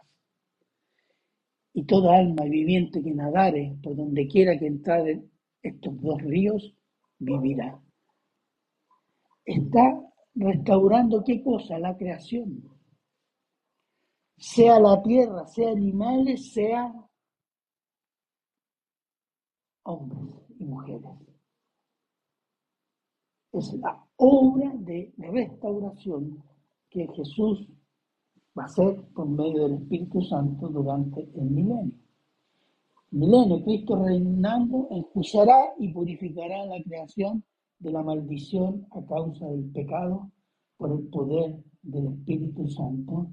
[1.72, 5.30] Y toda alma viviente que nadare por donde quiera que entraren
[5.62, 6.74] estos dos ríos,
[7.18, 7.82] vivirá.
[9.44, 10.00] Está
[10.36, 11.78] restaurando qué cosa?
[11.78, 12.62] La creación.
[14.36, 16.92] Sea la tierra, sea animales, sea
[19.84, 21.10] hombres y mujeres.
[23.52, 26.44] Es la obra de restauración
[26.90, 27.66] que Jesús
[28.56, 31.94] va a hacer por medio del Espíritu Santo durante el milenio.
[33.10, 37.42] Milenio, Cristo reinando enjuiciará y purificará la creación
[37.78, 40.30] de la maldición a causa del pecado
[40.76, 43.30] por el poder del Espíritu Santo,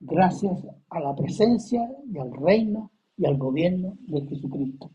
[0.00, 4.90] gracias a la presencia y al reino y al gobierno de Jesucristo.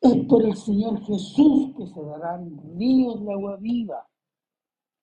[0.00, 4.06] Es por el Señor Jesús que se darán ríos de agua viva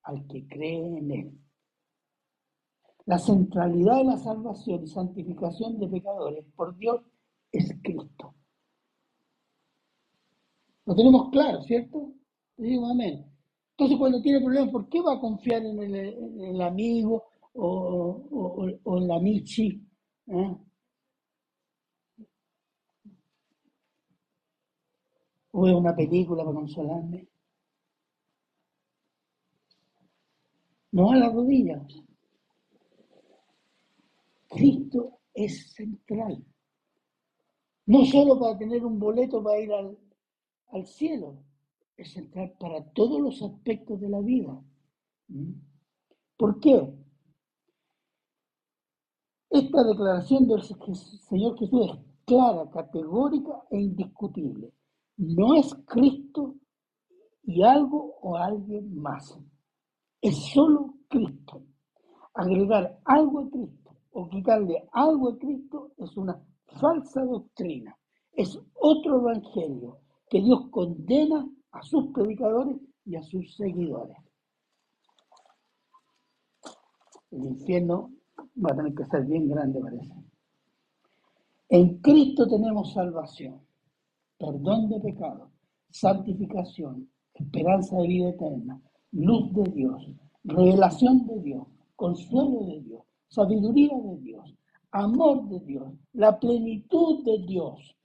[0.03, 1.39] al que cree en Él.
[3.05, 7.01] La centralidad de la salvación y santificación de pecadores por Dios
[7.51, 8.33] es Cristo.
[10.85, 12.13] Lo tenemos claro, ¿cierto?
[12.57, 13.25] digo amén.
[13.71, 19.19] Entonces, cuando tiene problemas, ¿por qué va a confiar en el, amigo o, en la
[19.19, 19.81] Michi?
[20.27, 20.55] ¿Eh?
[25.51, 27.27] ¿O en una película para consolarme?
[30.91, 31.81] No a las rodillas.
[34.47, 36.43] Cristo es central.
[37.87, 39.97] No solo para tener un boleto para ir al,
[40.73, 41.37] al cielo,
[41.95, 44.59] es central para todos los aspectos de la vida.
[45.27, 45.51] ¿Mm?
[46.37, 46.93] ¿Por qué?
[49.49, 54.73] Esta declaración del Señor Jesús es clara, categórica e indiscutible.
[55.17, 56.55] No es Cristo
[57.43, 59.37] y algo o alguien más.
[60.21, 61.61] Es solo Cristo.
[62.33, 66.43] Agregar algo a Cristo o quitarle algo a Cristo es una
[66.79, 67.95] falsa doctrina.
[68.31, 70.02] Es otro evangelio
[70.33, 74.17] que Dios condena a sus predicadores y a sus seguidores.
[77.29, 78.11] El infierno
[78.57, 80.11] va a tener que ser bien grande, parece.
[81.69, 83.61] En Cristo tenemos salvación,
[84.39, 85.51] perdón de pecado,
[85.91, 88.81] santificación, esperanza de vida eterna,
[89.11, 90.09] luz de Dios,
[90.45, 94.55] revelación de Dios, consuelo de Dios, sabiduría de Dios,
[94.89, 97.95] amor de Dios, la plenitud de Dios,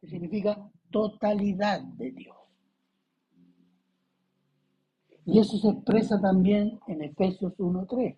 [0.00, 2.36] que significa totalidad de Dios.
[5.26, 8.16] Y eso se expresa también en Efesios 1.3.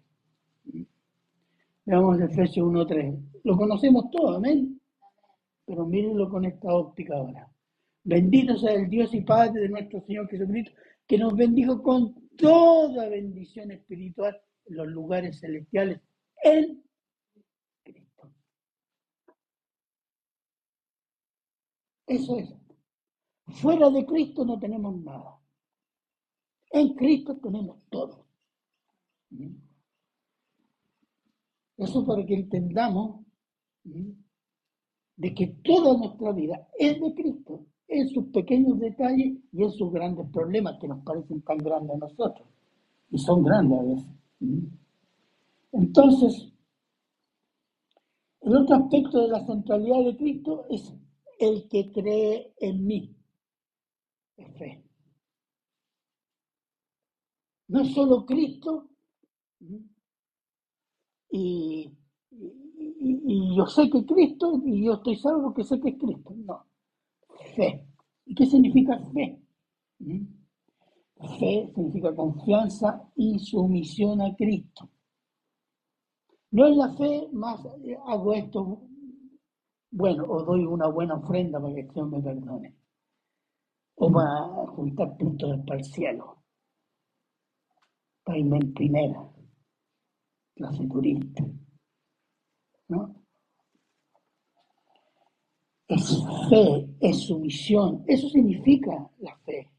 [1.85, 3.19] Veamos Efesios 1.3.
[3.45, 4.81] Lo conocemos todo, amén.
[5.67, 7.49] Pero mírenlo con esta óptica ahora.
[8.05, 10.73] Bendito sea el Dios y Padre de nuestro Señor Jesucristo,
[11.07, 16.01] que nos bendijo con toda bendición espiritual en los lugares celestiales
[16.43, 16.83] en
[17.85, 18.33] Cristo.
[22.07, 22.62] Eso es.
[23.55, 25.39] Fuera de Cristo no tenemos nada.
[26.71, 28.27] En Cristo tenemos todo.
[31.77, 33.21] Eso para que entendamos
[33.85, 39.93] de que toda nuestra vida es de Cristo, en sus pequeños detalles y en sus
[39.93, 42.49] grandes problemas que nos parecen tan grandes a nosotros.
[43.11, 44.07] Y son grandes a veces.
[45.73, 46.53] Entonces,
[48.41, 50.93] el otro aspecto de la centralidad de Cristo es
[51.39, 53.17] el que cree en mí.
[54.59, 54.85] Fe.
[57.69, 58.91] No solo Cristo
[61.31, 61.91] y,
[63.57, 66.35] yo sé que Cristo y yo estoy salvo que sé que es Cristo.
[66.37, 66.67] No.
[67.57, 67.87] Fe.
[68.27, 69.41] ¿Y qué significa fe?
[71.39, 74.91] Fe significa confianza y sumisión a Cristo.
[76.51, 78.83] No es la fe más eh, hago esto,
[79.91, 82.77] bueno, o doy una buena ofrenda para que Dios me perdone.
[84.05, 86.43] O para juntar puntos para el cielo.
[88.25, 89.33] Para irme en primera,
[90.57, 91.45] clase turista.
[92.89, 93.15] ¿No?
[95.87, 96.05] Es
[96.51, 98.03] fe, es sumisión.
[98.09, 99.71] Eso significa la fe.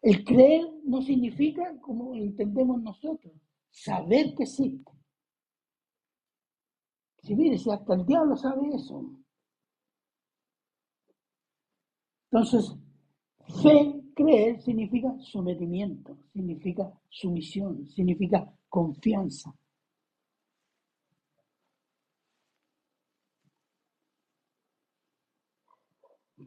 [0.00, 3.34] El creer no significa, como entendemos nosotros,
[3.70, 4.90] saber que existe.
[7.18, 9.19] Si mire, si hasta el diablo sabe eso.
[12.30, 12.76] Entonces,
[13.62, 19.52] fe, creer, significa sometimiento, significa sumisión, significa confianza.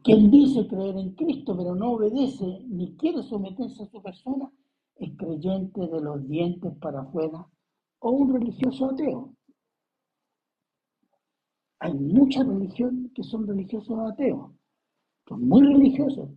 [0.02, 4.50] Quien dice creer en Cristo pero no obedece ni quiere someterse a su persona
[4.96, 7.46] es creyente de los dientes para afuera
[8.00, 9.34] o un religioso ateo.
[11.78, 14.53] Hay muchas religiones que son religiosos ateos,
[15.26, 16.28] son muy religiosos,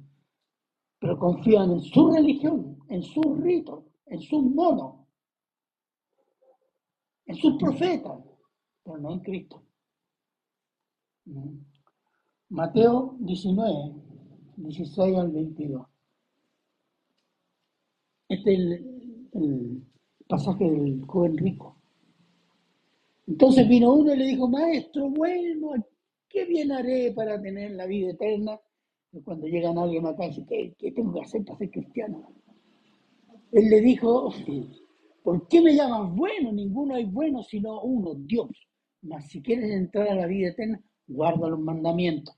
[1.00, 4.96] pero confían en su religión, en sus ritos, en sus monos,
[7.26, 8.20] en sus profetas,
[8.84, 9.64] pero no en Cristo.
[12.50, 13.94] Mateo 19,
[14.56, 15.86] 16 al 22.
[18.30, 18.60] Este es
[19.34, 19.84] el,
[20.28, 21.78] pasaje del joven rico.
[23.28, 25.74] Entonces vino uno y le dijo, maestro, bueno,
[26.28, 28.60] ¿qué bien haré para tener la vida eterna?
[29.24, 32.30] Cuando llega alguien acá y dice, ¿qué, tengo que hacer para ser cristiano?
[33.52, 34.34] Él le dijo,
[35.24, 36.52] ¿por qué me llamas bueno?
[36.52, 38.50] Ninguno hay bueno sino uno, Dios.
[39.02, 42.36] Mas si quieres entrar a la vida eterna, guarda los mandamientos.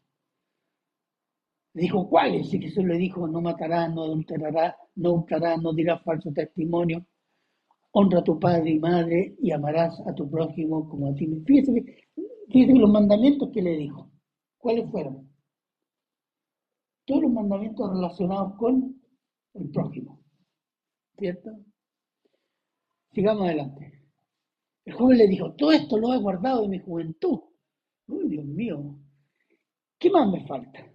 [1.73, 2.53] Le dijo, ¿cuáles?
[2.53, 7.05] Y Jesús le dijo, no matarás, no adulterarás, no hurtarás, no dirás falso testimonio,
[7.91, 11.27] honra a tu padre y madre y amarás a tu prójimo como a ti.
[11.45, 12.05] Fíjese,
[12.49, 14.09] fíjese los mandamientos que le dijo.
[14.57, 15.28] ¿Cuáles fueron?
[17.09, 19.01] Todos los mandamientos relacionados con
[19.55, 20.23] el prójimo.
[21.17, 21.49] ¿Cierto?
[23.11, 24.03] Sigamos adelante.
[24.85, 27.39] El joven le dijo, todo esto lo he guardado de mi juventud.
[28.09, 28.99] Uy, Dios mío,
[29.97, 30.85] ¿qué más me falta?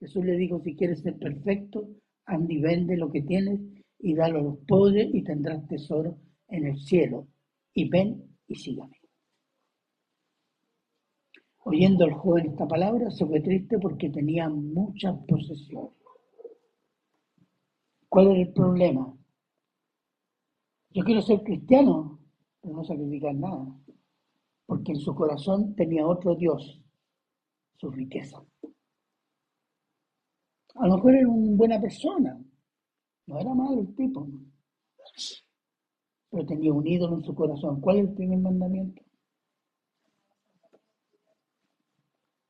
[0.00, 1.90] Jesús le dijo, si quieres ser perfecto,
[2.24, 3.60] anda y vende lo que tienes
[3.98, 6.16] y dalo a los pobres y tendrás tesoro
[6.48, 7.28] en el cielo.
[7.74, 9.01] Y ven y sígame.
[11.64, 15.92] Oyendo al joven esta palabra, se fue triste porque tenía muchas posesiones.
[18.08, 19.16] ¿Cuál era el problema?
[20.90, 22.18] Yo quiero ser cristiano,
[22.60, 23.66] pero no sacrificar nada,
[24.66, 26.82] porque en su corazón tenía otro Dios,
[27.78, 28.44] su riqueza.
[30.74, 32.38] A lo mejor era una buena persona,
[33.26, 34.28] no era malo el tipo,
[36.30, 37.80] pero tenía un ídolo en su corazón.
[37.80, 39.02] ¿Cuál es el primer mandamiento?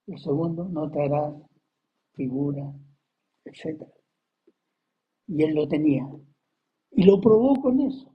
[0.07, 1.09] El segundo, no te
[2.15, 2.73] figura,
[3.45, 3.83] etc.
[5.29, 6.09] Y él lo tenía.
[6.91, 8.13] Y lo probó con eso.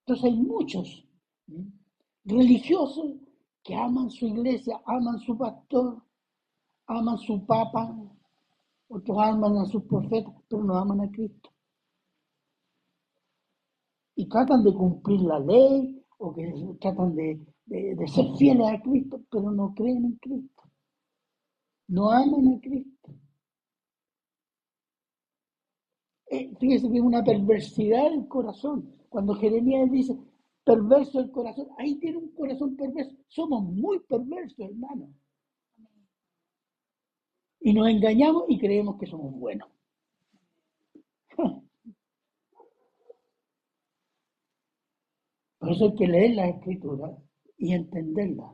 [0.00, 1.06] Entonces hay muchos
[2.24, 3.16] religiosos
[3.62, 6.02] que aman su iglesia, aman su pastor,
[6.86, 7.94] aman su papa,
[8.88, 11.50] otros aman a sus profetas, pero no aman a Cristo.
[14.14, 19.50] Y tratan de cumplir la ley o que tratan de, ser fieles a Cristo, pero
[19.50, 20.62] no creen en Cristo.
[21.88, 22.92] No aman a Cristo.
[26.32, 28.90] eh, fíjese que es una perversidad del corazón.
[29.10, 30.16] Cuando Jeremías dice,
[30.64, 33.14] perverso el corazón, ahí tiene un corazón perverso.
[33.28, 35.12] Somos muy perversos, hermano.
[37.60, 39.68] Y nos engañamos y creemos que somos buenos.
[45.58, 47.12] Por eso hay que leer las escrituras
[47.62, 48.52] y entenderlas.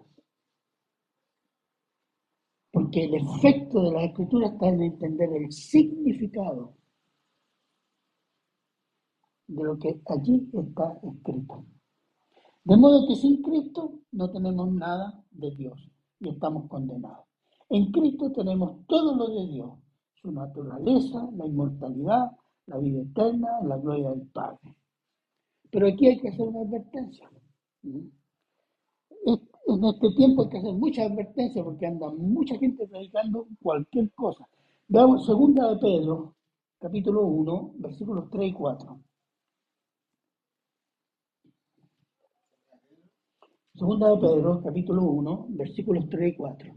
[2.70, 6.76] Porque el efecto de las escrituras está en entender el significado
[9.46, 11.64] de lo que allí está escrito.
[12.64, 15.90] De modo que sin Cristo no tenemos nada de Dios
[16.20, 17.24] y estamos condenados.
[17.70, 19.70] En Cristo tenemos todo lo de Dios,
[20.20, 22.32] su naturaleza, la inmortalidad,
[22.66, 24.76] la vida eterna, la gloria del Padre.
[25.70, 27.30] Pero aquí hay que hacer una advertencia.
[29.24, 34.48] En este tiempo hay que hacer muchas advertencias porque anda mucha gente predicando cualquier cosa.
[34.88, 36.34] Veamos segunda de Pedro,
[36.78, 39.00] capítulo 1, versículos 3 y 4.
[43.74, 46.74] Segunda de Pedro, capítulo 1, versículos 3 y 4.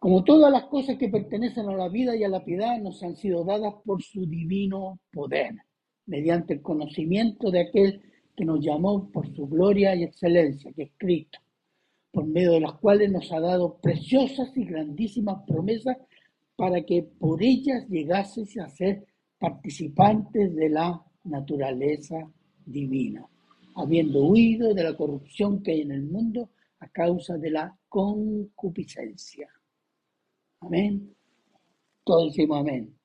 [0.00, 3.16] Como todas las cosas que pertenecen a la vida y a la piedad nos han
[3.16, 5.54] sido dadas por su divino poder,
[6.06, 8.00] mediante el conocimiento de aquel
[8.34, 11.38] que nos llamó por su gloria y excelencia, que es Cristo,
[12.10, 15.98] por medio de las cuales nos ha dado preciosas y grandísimas promesas
[16.56, 19.04] para que por ellas llegases a ser
[19.38, 22.26] participantes de la naturaleza
[22.64, 23.26] divina,
[23.74, 26.48] habiendo huido de la corrupción que hay en el mundo
[26.78, 29.50] a causa de la concupiscencia.
[30.60, 31.14] Amén.
[32.04, 32.96] Todos decimos amén.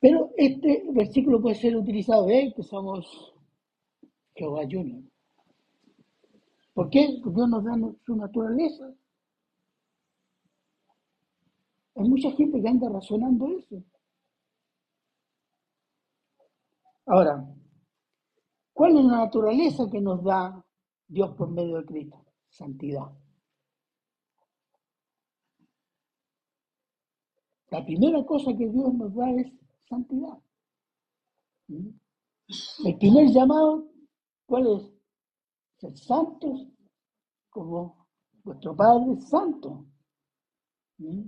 [0.00, 2.52] Pero este versículo puede ser utilizado, ¿eh?
[2.54, 3.34] que somos
[4.34, 5.02] Jehová Junior.
[6.74, 7.20] ¿Por qué?
[7.24, 7.72] Dios nos da
[8.04, 8.92] su naturaleza.
[11.94, 13.82] Hay mucha gente que anda razonando eso.
[17.06, 17.48] Ahora,
[18.74, 20.62] ¿cuál es la naturaleza que nos da
[21.08, 22.26] Dios por medio de Cristo?
[22.50, 23.10] Santidad.
[27.76, 29.52] La primera cosa que Dios nos da es
[29.86, 30.38] santidad.
[31.68, 31.90] ¿Mm?
[32.86, 33.84] El primer llamado,
[34.46, 34.90] ¿cuál es?
[35.76, 36.68] Ser santos
[37.50, 38.06] como
[38.44, 39.84] vuestro Padre Santo.
[40.96, 41.26] ¿Mm?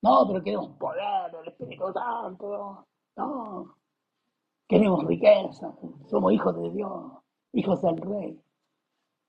[0.00, 2.86] No, pero queremos poder, el Espíritu Santo.
[3.14, 3.76] No.
[4.66, 5.76] Queremos riqueza.
[6.08, 7.12] Somos hijos de Dios,
[7.52, 8.42] hijos del Rey.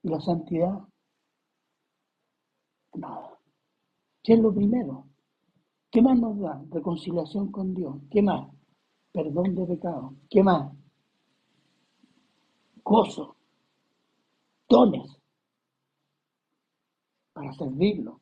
[0.02, 0.78] ¿Y la santidad?
[2.94, 3.38] Nada.
[4.22, 5.13] ¿Qué es lo primero?
[5.94, 6.60] ¿Qué más nos da?
[6.70, 7.94] Reconciliación con Dios.
[8.10, 8.50] ¿Qué más?
[9.12, 10.16] Perdón de pecado.
[10.28, 10.72] ¿Qué más?
[12.82, 13.36] Gozo.
[14.68, 15.16] Dones.
[17.32, 18.20] Para servirlo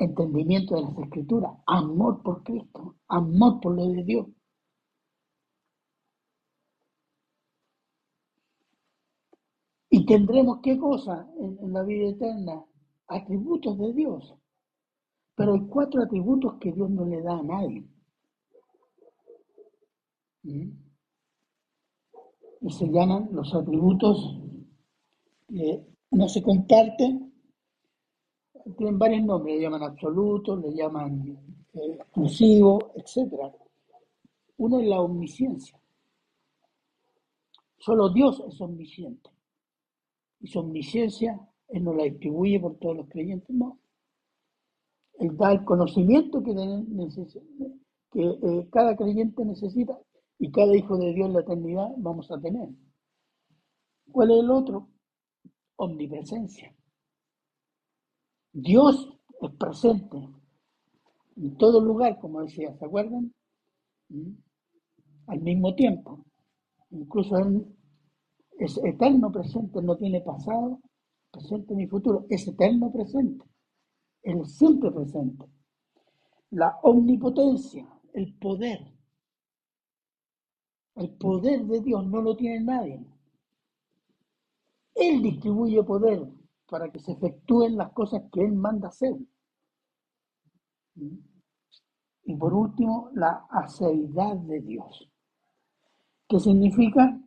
[0.00, 4.26] entendimiento de las escrituras, amor por Cristo, amor por lo de Dios.
[9.88, 12.64] Y tendremos qué cosa en, la vida eterna?
[13.06, 14.34] Atributos de Dios.
[15.34, 17.84] Pero hay cuatro atributos que Dios no le da a nadie.
[20.42, 20.70] ¿Mm?
[22.62, 24.38] Y se llaman los atributos
[25.48, 27.32] que no se comparten
[28.76, 31.38] tienen varios nombres, le llaman absoluto, le llaman
[31.74, 33.52] eh, exclusivo, etc.
[34.58, 35.80] Uno es la omnisciencia.
[37.78, 39.30] Solo Dios es omnisciente.
[40.40, 43.78] Y su omnisciencia, Él no la distribuye por todos los creyentes, no.
[45.22, 46.50] Él da el conocimiento que,
[48.14, 49.96] eh, cada creyente necesita
[50.36, 52.68] y cada hijo de Dios en la eternidad vamos a tener.
[54.10, 54.88] ¿Cuál es el otro?
[55.76, 56.74] Omnipresencia.
[58.52, 60.28] Dios es presente
[61.36, 63.32] en todo lugar, como decía, ¿se acuerdan?
[64.08, 64.32] ¿Mm?
[65.28, 66.26] Al mismo tiempo.
[66.90, 67.36] Incluso
[68.58, 70.80] es eterno presente, no tiene pasado,
[71.30, 73.51] presente ni futuro, es eterno presente.
[74.22, 75.46] Es siempre presente.
[76.50, 78.92] La omnipotencia, el poder.
[80.94, 83.04] El poder de Dios no lo tiene nadie.
[84.94, 86.28] Él distribuye poder
[86.68, 89.16] para que se efectúen las cosas que Él manda hacer.
[92.24, 95.08] Y por último, la aceidad de Dios.
[96.28, 97.18] ¿Qué significa?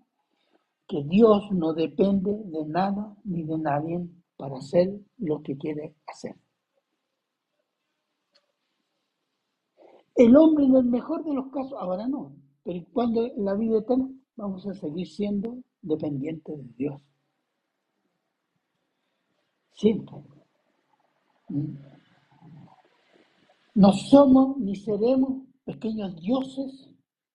[0.87, 6.35] Que Dios no depende de nada ni de nadie para hacer lo que quiere hacer.
[10.15, 13.79] El hombre en el mejor de los casos, ahora no, pero cuando en la vida
[13.79, 17.01] eterna vamos a seguir siendo dependientes de Dios.
[19.73, 20.15] Siempre.
[21.49, 21.75] ¿Mm?
[23.75, 26.89] No somos ni seremos pequeños dioses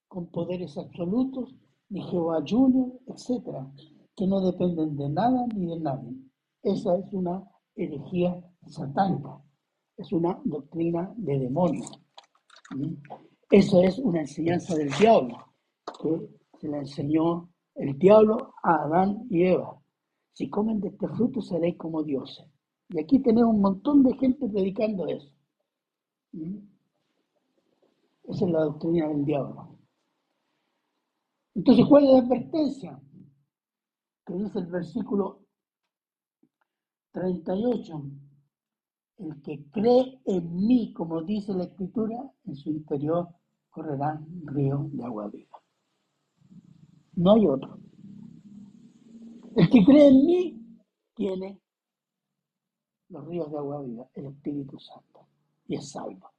[0.09, 1.55] con poderes absolutos,
[1.91, 3.45] ni Jehová Junior, etc.,
[4.17, 6.17] que no dependen de nada ni de nadie.
[6.63, 7.43] Esa es una
[7.77, 9.39] herejía satánica,
[9.97, 11.85] es una doctrina de demonio.
[13.51, 15.37] Esa es una enseñanza del diablo,
[16.01, 16.29] que
[16.61, 19.81] se la enseñó el diablo a Adán y Eva.
[20.33, 22.47] Si comen de este fruto seréis como dioses.
[22.89, 25.33] Y aquí tenemos un montón de gente predicando eso.
[26.33, 26.59] ¿Mm?
[28.25, 29.79] Esa es la doctrina del diablo.
[31.55, 33.01] Entonces, ¿cuál es la advertencia?
[34.25, 35.41] Que dice el versículo
[37.13, 38.03] 38.
[39.21, 42.17] El que cree en mí, como dice la escritura,
[42.47, 43.29] en su interior
[43.69, 45.63] correrá río de agua viva.
[47.17, 47.79] No hay otro.
[49.57, 50.79] El que cree en mí
[51.15, 51.61] tiene
[53.11, 55.27] los ríos de agua viva, el Espíritu Santo,
[55.67, 56.31] y es salvo.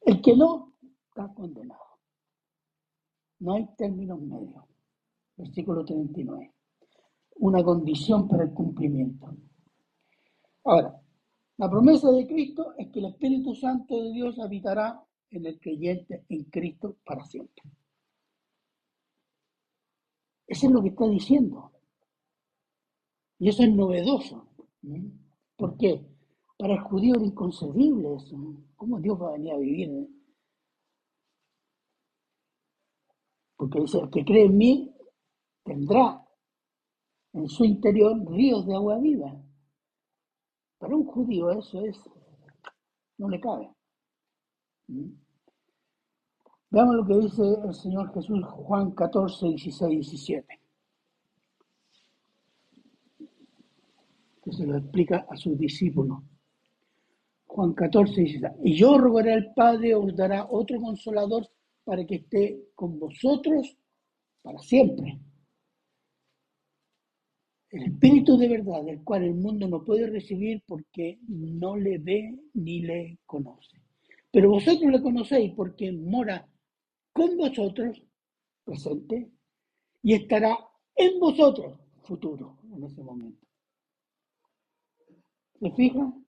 [0.00, 0.72] El que no,
[1.08, 1.98] está condenado.
[3.40, 4.64] No hay términos medios.
[5.36, 6.54] Versículo 39.
[7.40, 9.36] Una condición para el cumplimiento.
[10.64, 10.98] Ahora,
[11.58, 16.24] la promesa de Cristo es que el Espíritu Santo de Dios habitará en el creyente
[16.28, 17.62] en Cristo para siempre.
[20.46, 21.72] Eso es lo que está diciendo.
[23.38, 24.48] Y eso es novedoso.
[25.56, 26.06] ¿Por qué?
[26.58, 28.36] Para el judío era inconcebible eso.
[28.76, 30.08] ¿Cómo Dios va a venir a vivir?
[33.56, 34.94] Porque dice, el que cree en mí
[35.64, 36.22] tendrá
[37.32, 39.34] en su interior ríos de agua viva.
[40.86, 41.98] Para un judío eso es,
[43.18, 43.68] no le cabe.
[46.70, 50.60] Veamos lo que dice el Señor Jesús, Juan 14, 16, 17.
[54.44, 56.22] Que se lo explica a sus discípulos.
[57.46, 58.52] Juan 14, 16.
[58.62, 61.48] Y yo rogaré al Padre, os dará otro consolador
[61.82, 63.76] para que esté con vosotros
[64.40, 65.18] para siempre.
[67.76, 72.34] El Espíritu de verdad, del cual el mundo no puede recibir porque no le ve
[72.54, 73.82] ni le conoce.
[74.30, 76.48] Pero vosotros le conocéis porque mora
[77.12, 78.02] con vosotros,
[78.64, 79.30] presente,
[80.02, 80.56] y estará
[80.94, 83.46] en vosotros, futuro, en ese momento.
[85.60, 86.24] ¿Se fijan?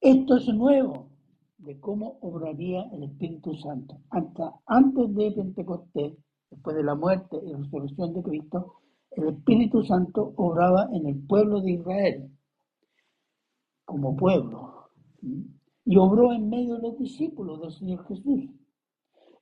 [0.00, 1.10] Esto es nuevo
[1.58, 4.00] de cómo obraría el Espíritu Santo.
[4.10, 6.14] Hasta antes de Pentecostés,
[6.54, 8.74] después de la muerte y resurrección de Cristo,
[9.10, 12.30] el Espíritu Santo obraba en el pueblo de Israel
[13.84, 14.90] como pueblo
[15.84, 18.50] y obró en medio de los discípulos del Señor Jesús.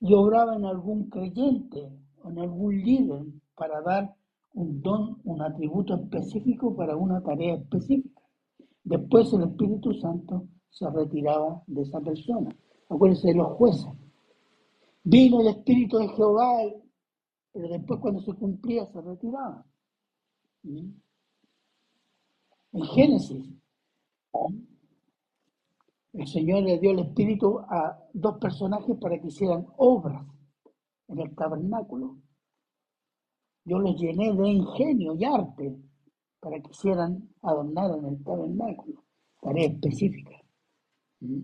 [0.00, 1.88] Y obraba en algún creyente
[2.22, 4.14] o en algún líder para dar
[4.54, 8.20] un don, un atributo específico para una tarea específica.
[8.84, 12.50] Después el Espíritu Santo se retiraba de esa persona.
[12.88, 13.86] Acuérdense de los jueces.
[15.04, 16.58] Vino el Espíritu de Jehová,
[17.52, 19.64] pero después cuando se cumplía se retiraba.
[20.62, 20.90] ¿Mm?
[22.72, 23.52] En Génesis,
[26.14, 30.24] el Señor le dio el Espíritu a dos personajes para que hicieran obras
[31.08, 32.16] en el tabernáculo.
[33.64, 35.76] Yo los llené de ingenio y arte
[36.40, 39.04] para que hicieran adornar en el tabernáculo,
[39.40, 40.36] tarea específica.
[41.20, 41.40] ¿Mm?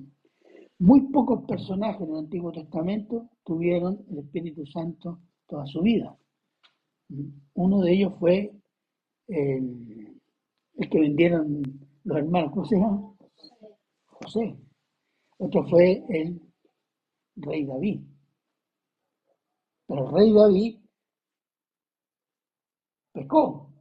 [0.81, 6.17] Muy pocos personajes en el Antiguo Testamento tuvieron el Espíritu Santo toda su vida.
[7.09, 7.29] ¿Mm?
[7.55, 8.53] Uno de ellos fue
[9.27, 10.21] el,
[10.91, 11.63] que vendieron
[12.05, 13.15] los hermanos, ¿cómo se llama?
[14.05, 14.57] José.
[15.39, 16.41] Otro fue el
[17.37, 18.01] rey David.
[19.87, 20.79] Pero el rey David
[23.13, 23.73] pecó.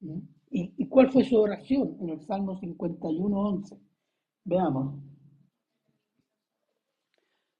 [0.00, 3.78] ¿Y, ¿Y, cuál fue su oración en el Salmo 51, 11?
[4.44, 4.94] Veamos.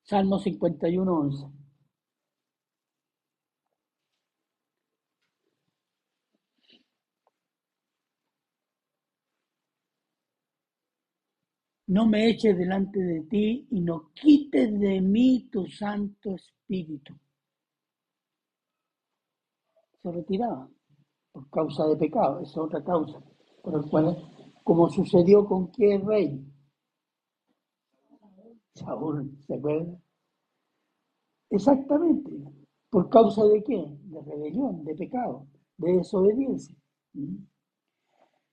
[0.03, 1.56] Salmo 51, 11.
[11.89, 17.15] No me eches delante de ti y no quites de mí tu Santo Espíritu.
[20.03, 20.69] Se retiraba
[21.33, 23.21] por causa de pecado, esa es otra causa,
[23.63, 23.85] por
[24.65, 26.45] como sucedió con qué rey.
[28.75, 29.97] Saúl, ¿se acuerda?
[31.51, 32.33] Exactamente.
[32.91, 33.99] ¿Por causa de qué?
[34.05, 36.77] De rebelión, de pecado, de desobediencia.
[37.13, 37.37] ¿Mm?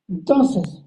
[0.10, 0.86] Entonces,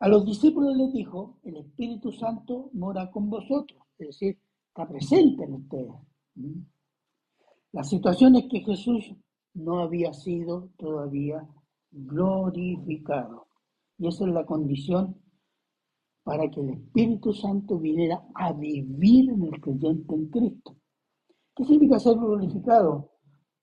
[0.00, 4.38] a los discípulos les dijo, el Espíritu Santo mora con vosotros, es decir,
[4.68, 5.94] está presente en ustedes.
[6.36, 6.60] ¿Mm?
[7.72, 9.12] La situación es que Jesús
[9.54, 11.46] no había sido todavía
[11.90, 13.48] glorificado.
[13.98, 15.20] Y esa es la condición
[16.22, 20.76] para que el Espíritu Santo viniera a vivir en el creyente en Cristo.
[21.56, 23.10] ¿Qué significa ser glorificado?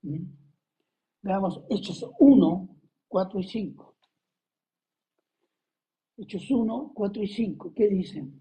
[0.01, 0.25] ¿Mm?
[1.21, 2.69] Veamos Hechos 1,
[3.07, 3.94] 4 y 5.
[6.17, 7.73] Hechos 1, 4 y 5.
[7.75, 8.39] ¿Qué dicen?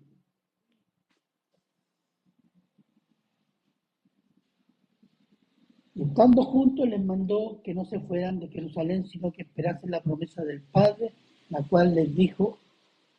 [5.96, 10.02] Y estando juntos les mandó que no se fueran de Jerusalén, sino que esperasen la
[10.02, 11.12] promesa del Padre,
[11.50, 12.58] la cual les dijo,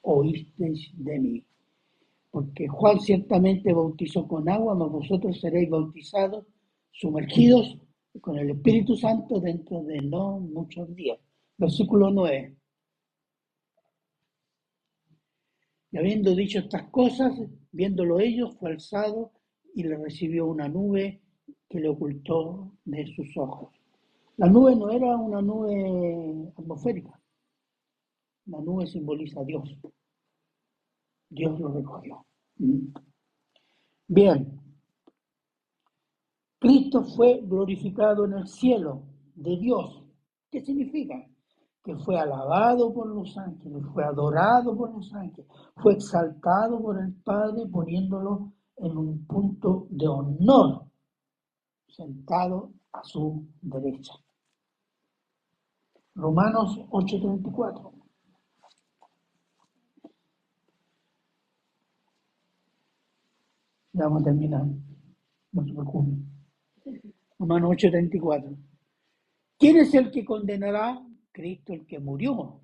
[0.02, 1.44] oísteis de mí.
[2.32, 6.46] Porque Juan ciertamente bautizó con agua, mas vosotros seréis bautizados,
[6.92, 7.78] sumergidos
[8.22, 11.20] con el Espíritu Santo dentro de no muchos días.
[11.58, 12.56] Versículo 9.
[15.96, 17.40] Y habiendo dicho estas cosas,
[17.72, 19.32] viéndolo ellos, fue alzado
[19.74, 21.22] y le recibió una nube
[21.70, 23.74] que le ocultó de sus ojos.
[24.36, 27.18] La nube no era una nube atmosférica.
[28.48, 29.74] La nube simboliza a Dios.
[31.30, 32.26] Dios lo recogió.
[34.10, 34.60] Bien.
[36.60, 39.04] Cristo fue glorificado en el cielo
[39.36, 40.04] de Dios.
[40.52, 41.26] ¿Qué significa?
[41.86, 47.14] Que fue alabado por los ángeles, fue adorado por los ángeles, fue exaltado por el
[47.14, 50.88] Padre poniéndolo en un punto de honor
[51.88, 54.14] sentado a su derecha.
[56.16, 57.94] Romanos 8:34.
[63.94, 64.66] Ya vamos a terminar.
[65.52, 66.26] No se preocupen.
[67.38, 68.58] Romanos 8:34.
[69.60, 71.00] ¿Quién es el que condenará?
[71.36, 72.62] Cristo el que murió.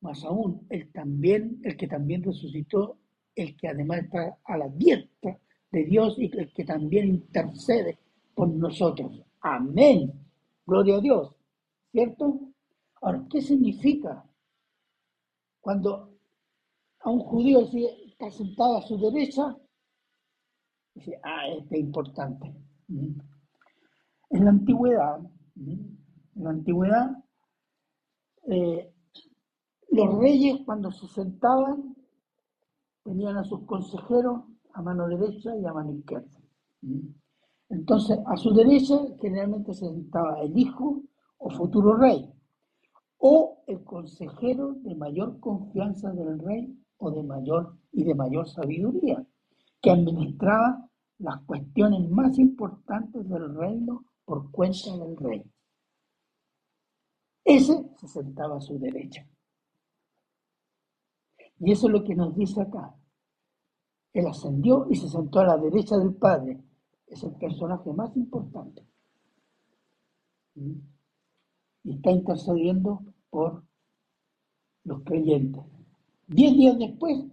[0.00, 2.98] Más aún, el, también, el que también resucitó,
[3.34, 5.38] el que además está a la diestra
[5.70, 7.98] de Dios y el que también intercede
[8.34, 9.22] por nosotros.
[9.40, 10.12] Amén.
[10.66, 11.36] Gloria a Dios.
[11.92, 12.40] ¿Cierto?
[13.00, 14.24] Ahora, ¿qué significa
[15.60, 16.18] cuando
[17.00, 17.60] a un judío
[18.04, 19.56] está sentado a su derecha?
[20.92, 22.52] Dice, ah, este es importante.
[22.88, 25.20] En la antigüedad,
[25.54, 25.98] en
[26.34, 27.25] la antigüedad,
[28.48, 28.92] eh,
[29.90, 31.96] los reyes cuando se sentaban
[33.02, 34.42] tenían a sus consejeros
[34.74, 36.28] a mano derecha y a mano izquierda.
[37.68, 41.02] Entonces, a su derecha generalmente se sentaba el hijo
[41.38, 42.32] o futuro rey,
[43.18, 49.24] o el consejero de mayor confianza del rey o de mayor y de mayor sabiduría,
[49.80, 50.88] que administraba
[51.18, 55.42] las cuestiones más importantes del reino por cuenta del rey.
[57.46, 59.24] Ese se sentaba a su derecha.
[61.60, 62.92] Y eso es lo que nos dice acá.
[64.12, 66.60] Él ascendió y se sentó a la derecha del Padre
[67.06, 68.82] es el personaje más importante.
[70.56, 73.62] Y está intercediendo por
[74.84, 75.62] los creyentes.
[76.26, 77.24] Diez días después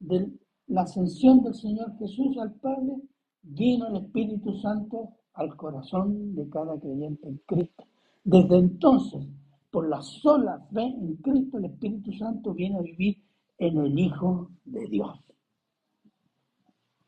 [0.00, 0.32] de
[0.66, 2.96] la ascensión del Señor Jesús al Padre,
[3.42, 7.84] vino el Espíritu Santo al corazón de cada creyente en Cristo.
[8.24, 9.26] Desde entonces,
[9.70, 13.22] por la sola fe en Cristo, el Espíritu Santo viene a vivir
[13.58, 15.18] en el Hijo de Dios.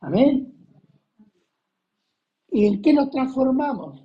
[0.01, 0.53] Amén.
[2.51, 4.05] ¿Y en qué nos transformamos?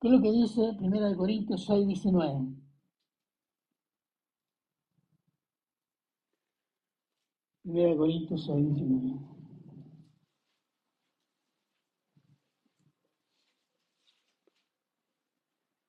[0.00, 2.62] ¿Qué es lo que dice 1 Corintios 6, 19?
[7.62, 9.31] Primera Corintios 6, 19.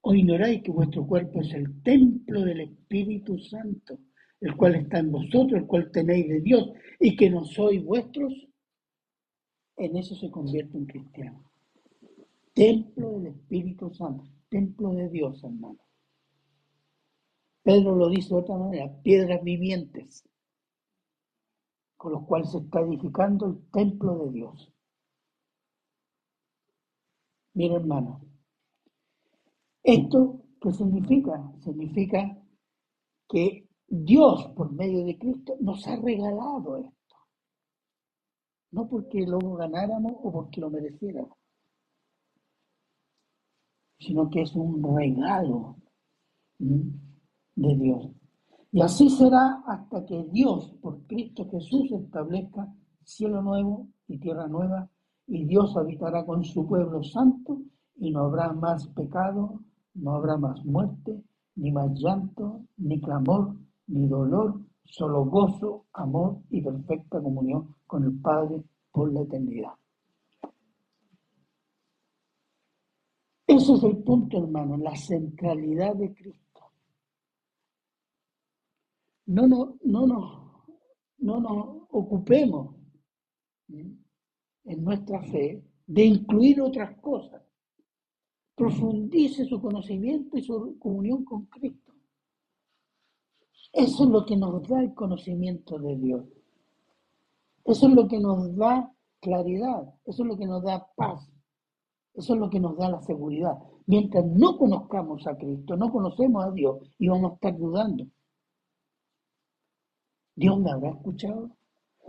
[0.05, 3.99] ¿O ignoráis que vuestro cuerpo es el templo del Espíritu Santo,
[4.41, 8.33] el cual está en vosotros, el cual tenéis de Dios, y que no sois vuestros?
[9.77, 11.43] en eso se convierte en cristiano.
[12.53, 15.79] Templo del Espíritu Santo, templo de Dios, hermano.
[17.63, 20.27] Pedro lo dice de otra manera, piedras vivientes,
[21.97, 24.71] con los cuales se está edificando el templo de Dios.
[27.53, 28.21] Mira, hermano,
[29.83, 31.51] ¿esto qué significa?
[31.59, 32.37] Significa
[33.27, 36.93] que Dios, por medio de Cristo, nos ha regalado esto
[38.73, 41.37] no porque lo ganáramos o porque lo mereciéramos,
[43.99, 45.77] sino que es un regalo
[46.57, 48.09] de Dios.
[48.71, 52.73] Y así será hasta que Dios, por Cristo Jesús, establezca
[53.03, 54.89] cielo nuevo y tierra nueva,
[55.27, 57.61] y Dios habitará con su pueblo santo,
[57.95, 59.59] y no habrá más pecado,
[59.95, 61.23] no habrá más muerte,
[61.55, 63.55] ni más llanto, ni clamor,
[63.87, 69.73] ni dolor, solo gozo, amor y perfecta comunión con el Padre por la eternidad.
[73.45, 76.71] Ese es el punto, hermano, la centralidad de Cristo.
[79.25, 80.65] No, no, no, no,
[81.19, 82.75] no nos ocupemos
[83.67, 87.41] en nuestra fe de incluir otras cosas.
[88.63, 91.91] Profundice su conocimiento y su comunión con Cristo.
[93.73, 96.23] Eso es lo que nos da el conocimiento de Dios.
[97.65, 98.89] Eso es lo que nos da
[99.19, 99.93] claridad.
[100.05, 101.29] Eso es lo que nos da paz.
[102.13, 103.51] Eso es lo que nos da la seguridad.
[103.85, 108.07] Mientras no conozcamos a Cristo, no conocemos a Dios y vamos a estar dudando.
[110.35, 111.49] ¿Dios me habrá escuchado?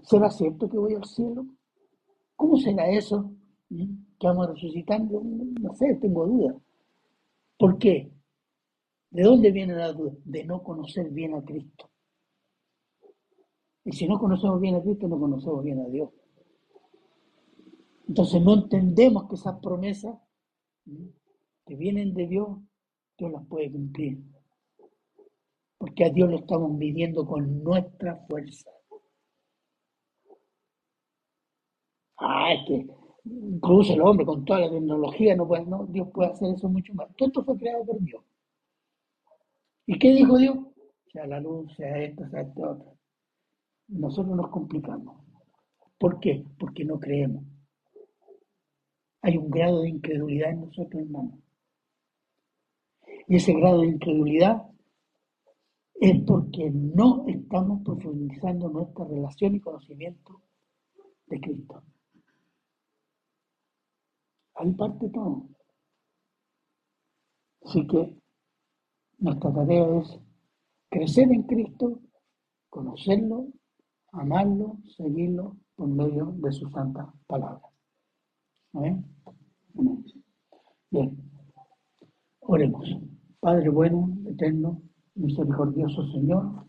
[0.05, 1.47] ¿Será cierto que voy al cielo?
[2.37, 3.33] ¿Cómo será eso?
[3.71, 4.04] ¿Mm?
[4.25, 5.21] ¿Que vamos resucitando?
[5.23, 6.57] No sé, tengo dudas.
[7.59, 8.11] ¿Por qué?
[9.11, 10.15] ¿De dónde viene la duda?
[10.25, 11.91] De no conocer bien a Cristo.
[13.85, 16.09] Y si no conocemos bien a Cristo, no conocemos bien a Dios.
[18.09, 20.17] Entonces no entendemos que esas promesas
[21.67, 22.49] que vienen de Dios,
[23.19, 24.23] Dios las puede cumplir.
[25.77, 28.71] Porque a Dios lo estamos midiendo con nuestra fuerza.
[32.17, 36.55] Ah, es incluso el hombre con toda la tecnología no puede, no, Dios puede hacer
[36.55, 37.09] eso mucho más.
[37.17, 38.23] Todo esto fue creado por Dios.
[39.87, 40.57] ¿Y qué dijo Dios?
[41.13, 42.93] Sea la luz, sea esta, sea esta otra.
[43.89, 45.17] Nosotros nos complicamos.
[45.99, 46.45] ¿Por qué?
[46.59, 47.45] Porque no creemos.
[49.23, 51.39] Hay un grado de incredulidad en nosotros, hermanos.
[53.27, 54.63] Y ese grado de incredulidad
[55.95, 60.43] es porque no estamos profundizando nuestra relación y conocimiento
[61.27, 61.83] de Cristo.
[64.57, 65.49] Ahí parte todo.
[67.65, 68.21] Así que
[69.19, 70.21] nuestra tarea es
[70.91, 72.01] crecer en Cristo,
[72.69, 73.49] conocerlo,
[74.13, 77.63] amarlo, seguirlo por medio de su santa palabra.
[78.75, 79.05] Amén.
[80.91, 81.17] Bien.
[82.41, 82.89] Oremos.
[83.41, 84.81] Padre bueno, eterno,
[85.15, 86.67] misericordioso Señor,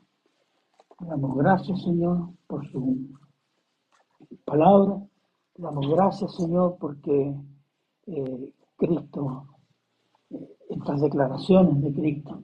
[0.99, 3.11] damos gracias, Señor, por su
[4.43, 5.01] palabra.
[5.57, 7.33] Damos gracias, Señor, porque
[8.07, 9.47] eh, Cristo,
[10.29, 12.43] eh, estas declaraciones de Cristo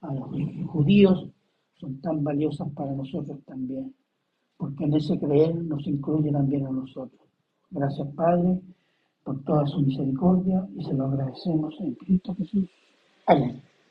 [0.00, 0.30] a los
[0.66, 1.28] judíos
[1.74, 3.94] son tan valiosas para nosotros también,
[4.56, 7.20] porque en ese creer nos incluye también a nosotros.
[7.70, 8.60] Gracias, Padre,
[9.24, 12.68] por toda su misericordia y se lo agradecemos en Cristo Jesús.
[13.26, 13.62] Amén.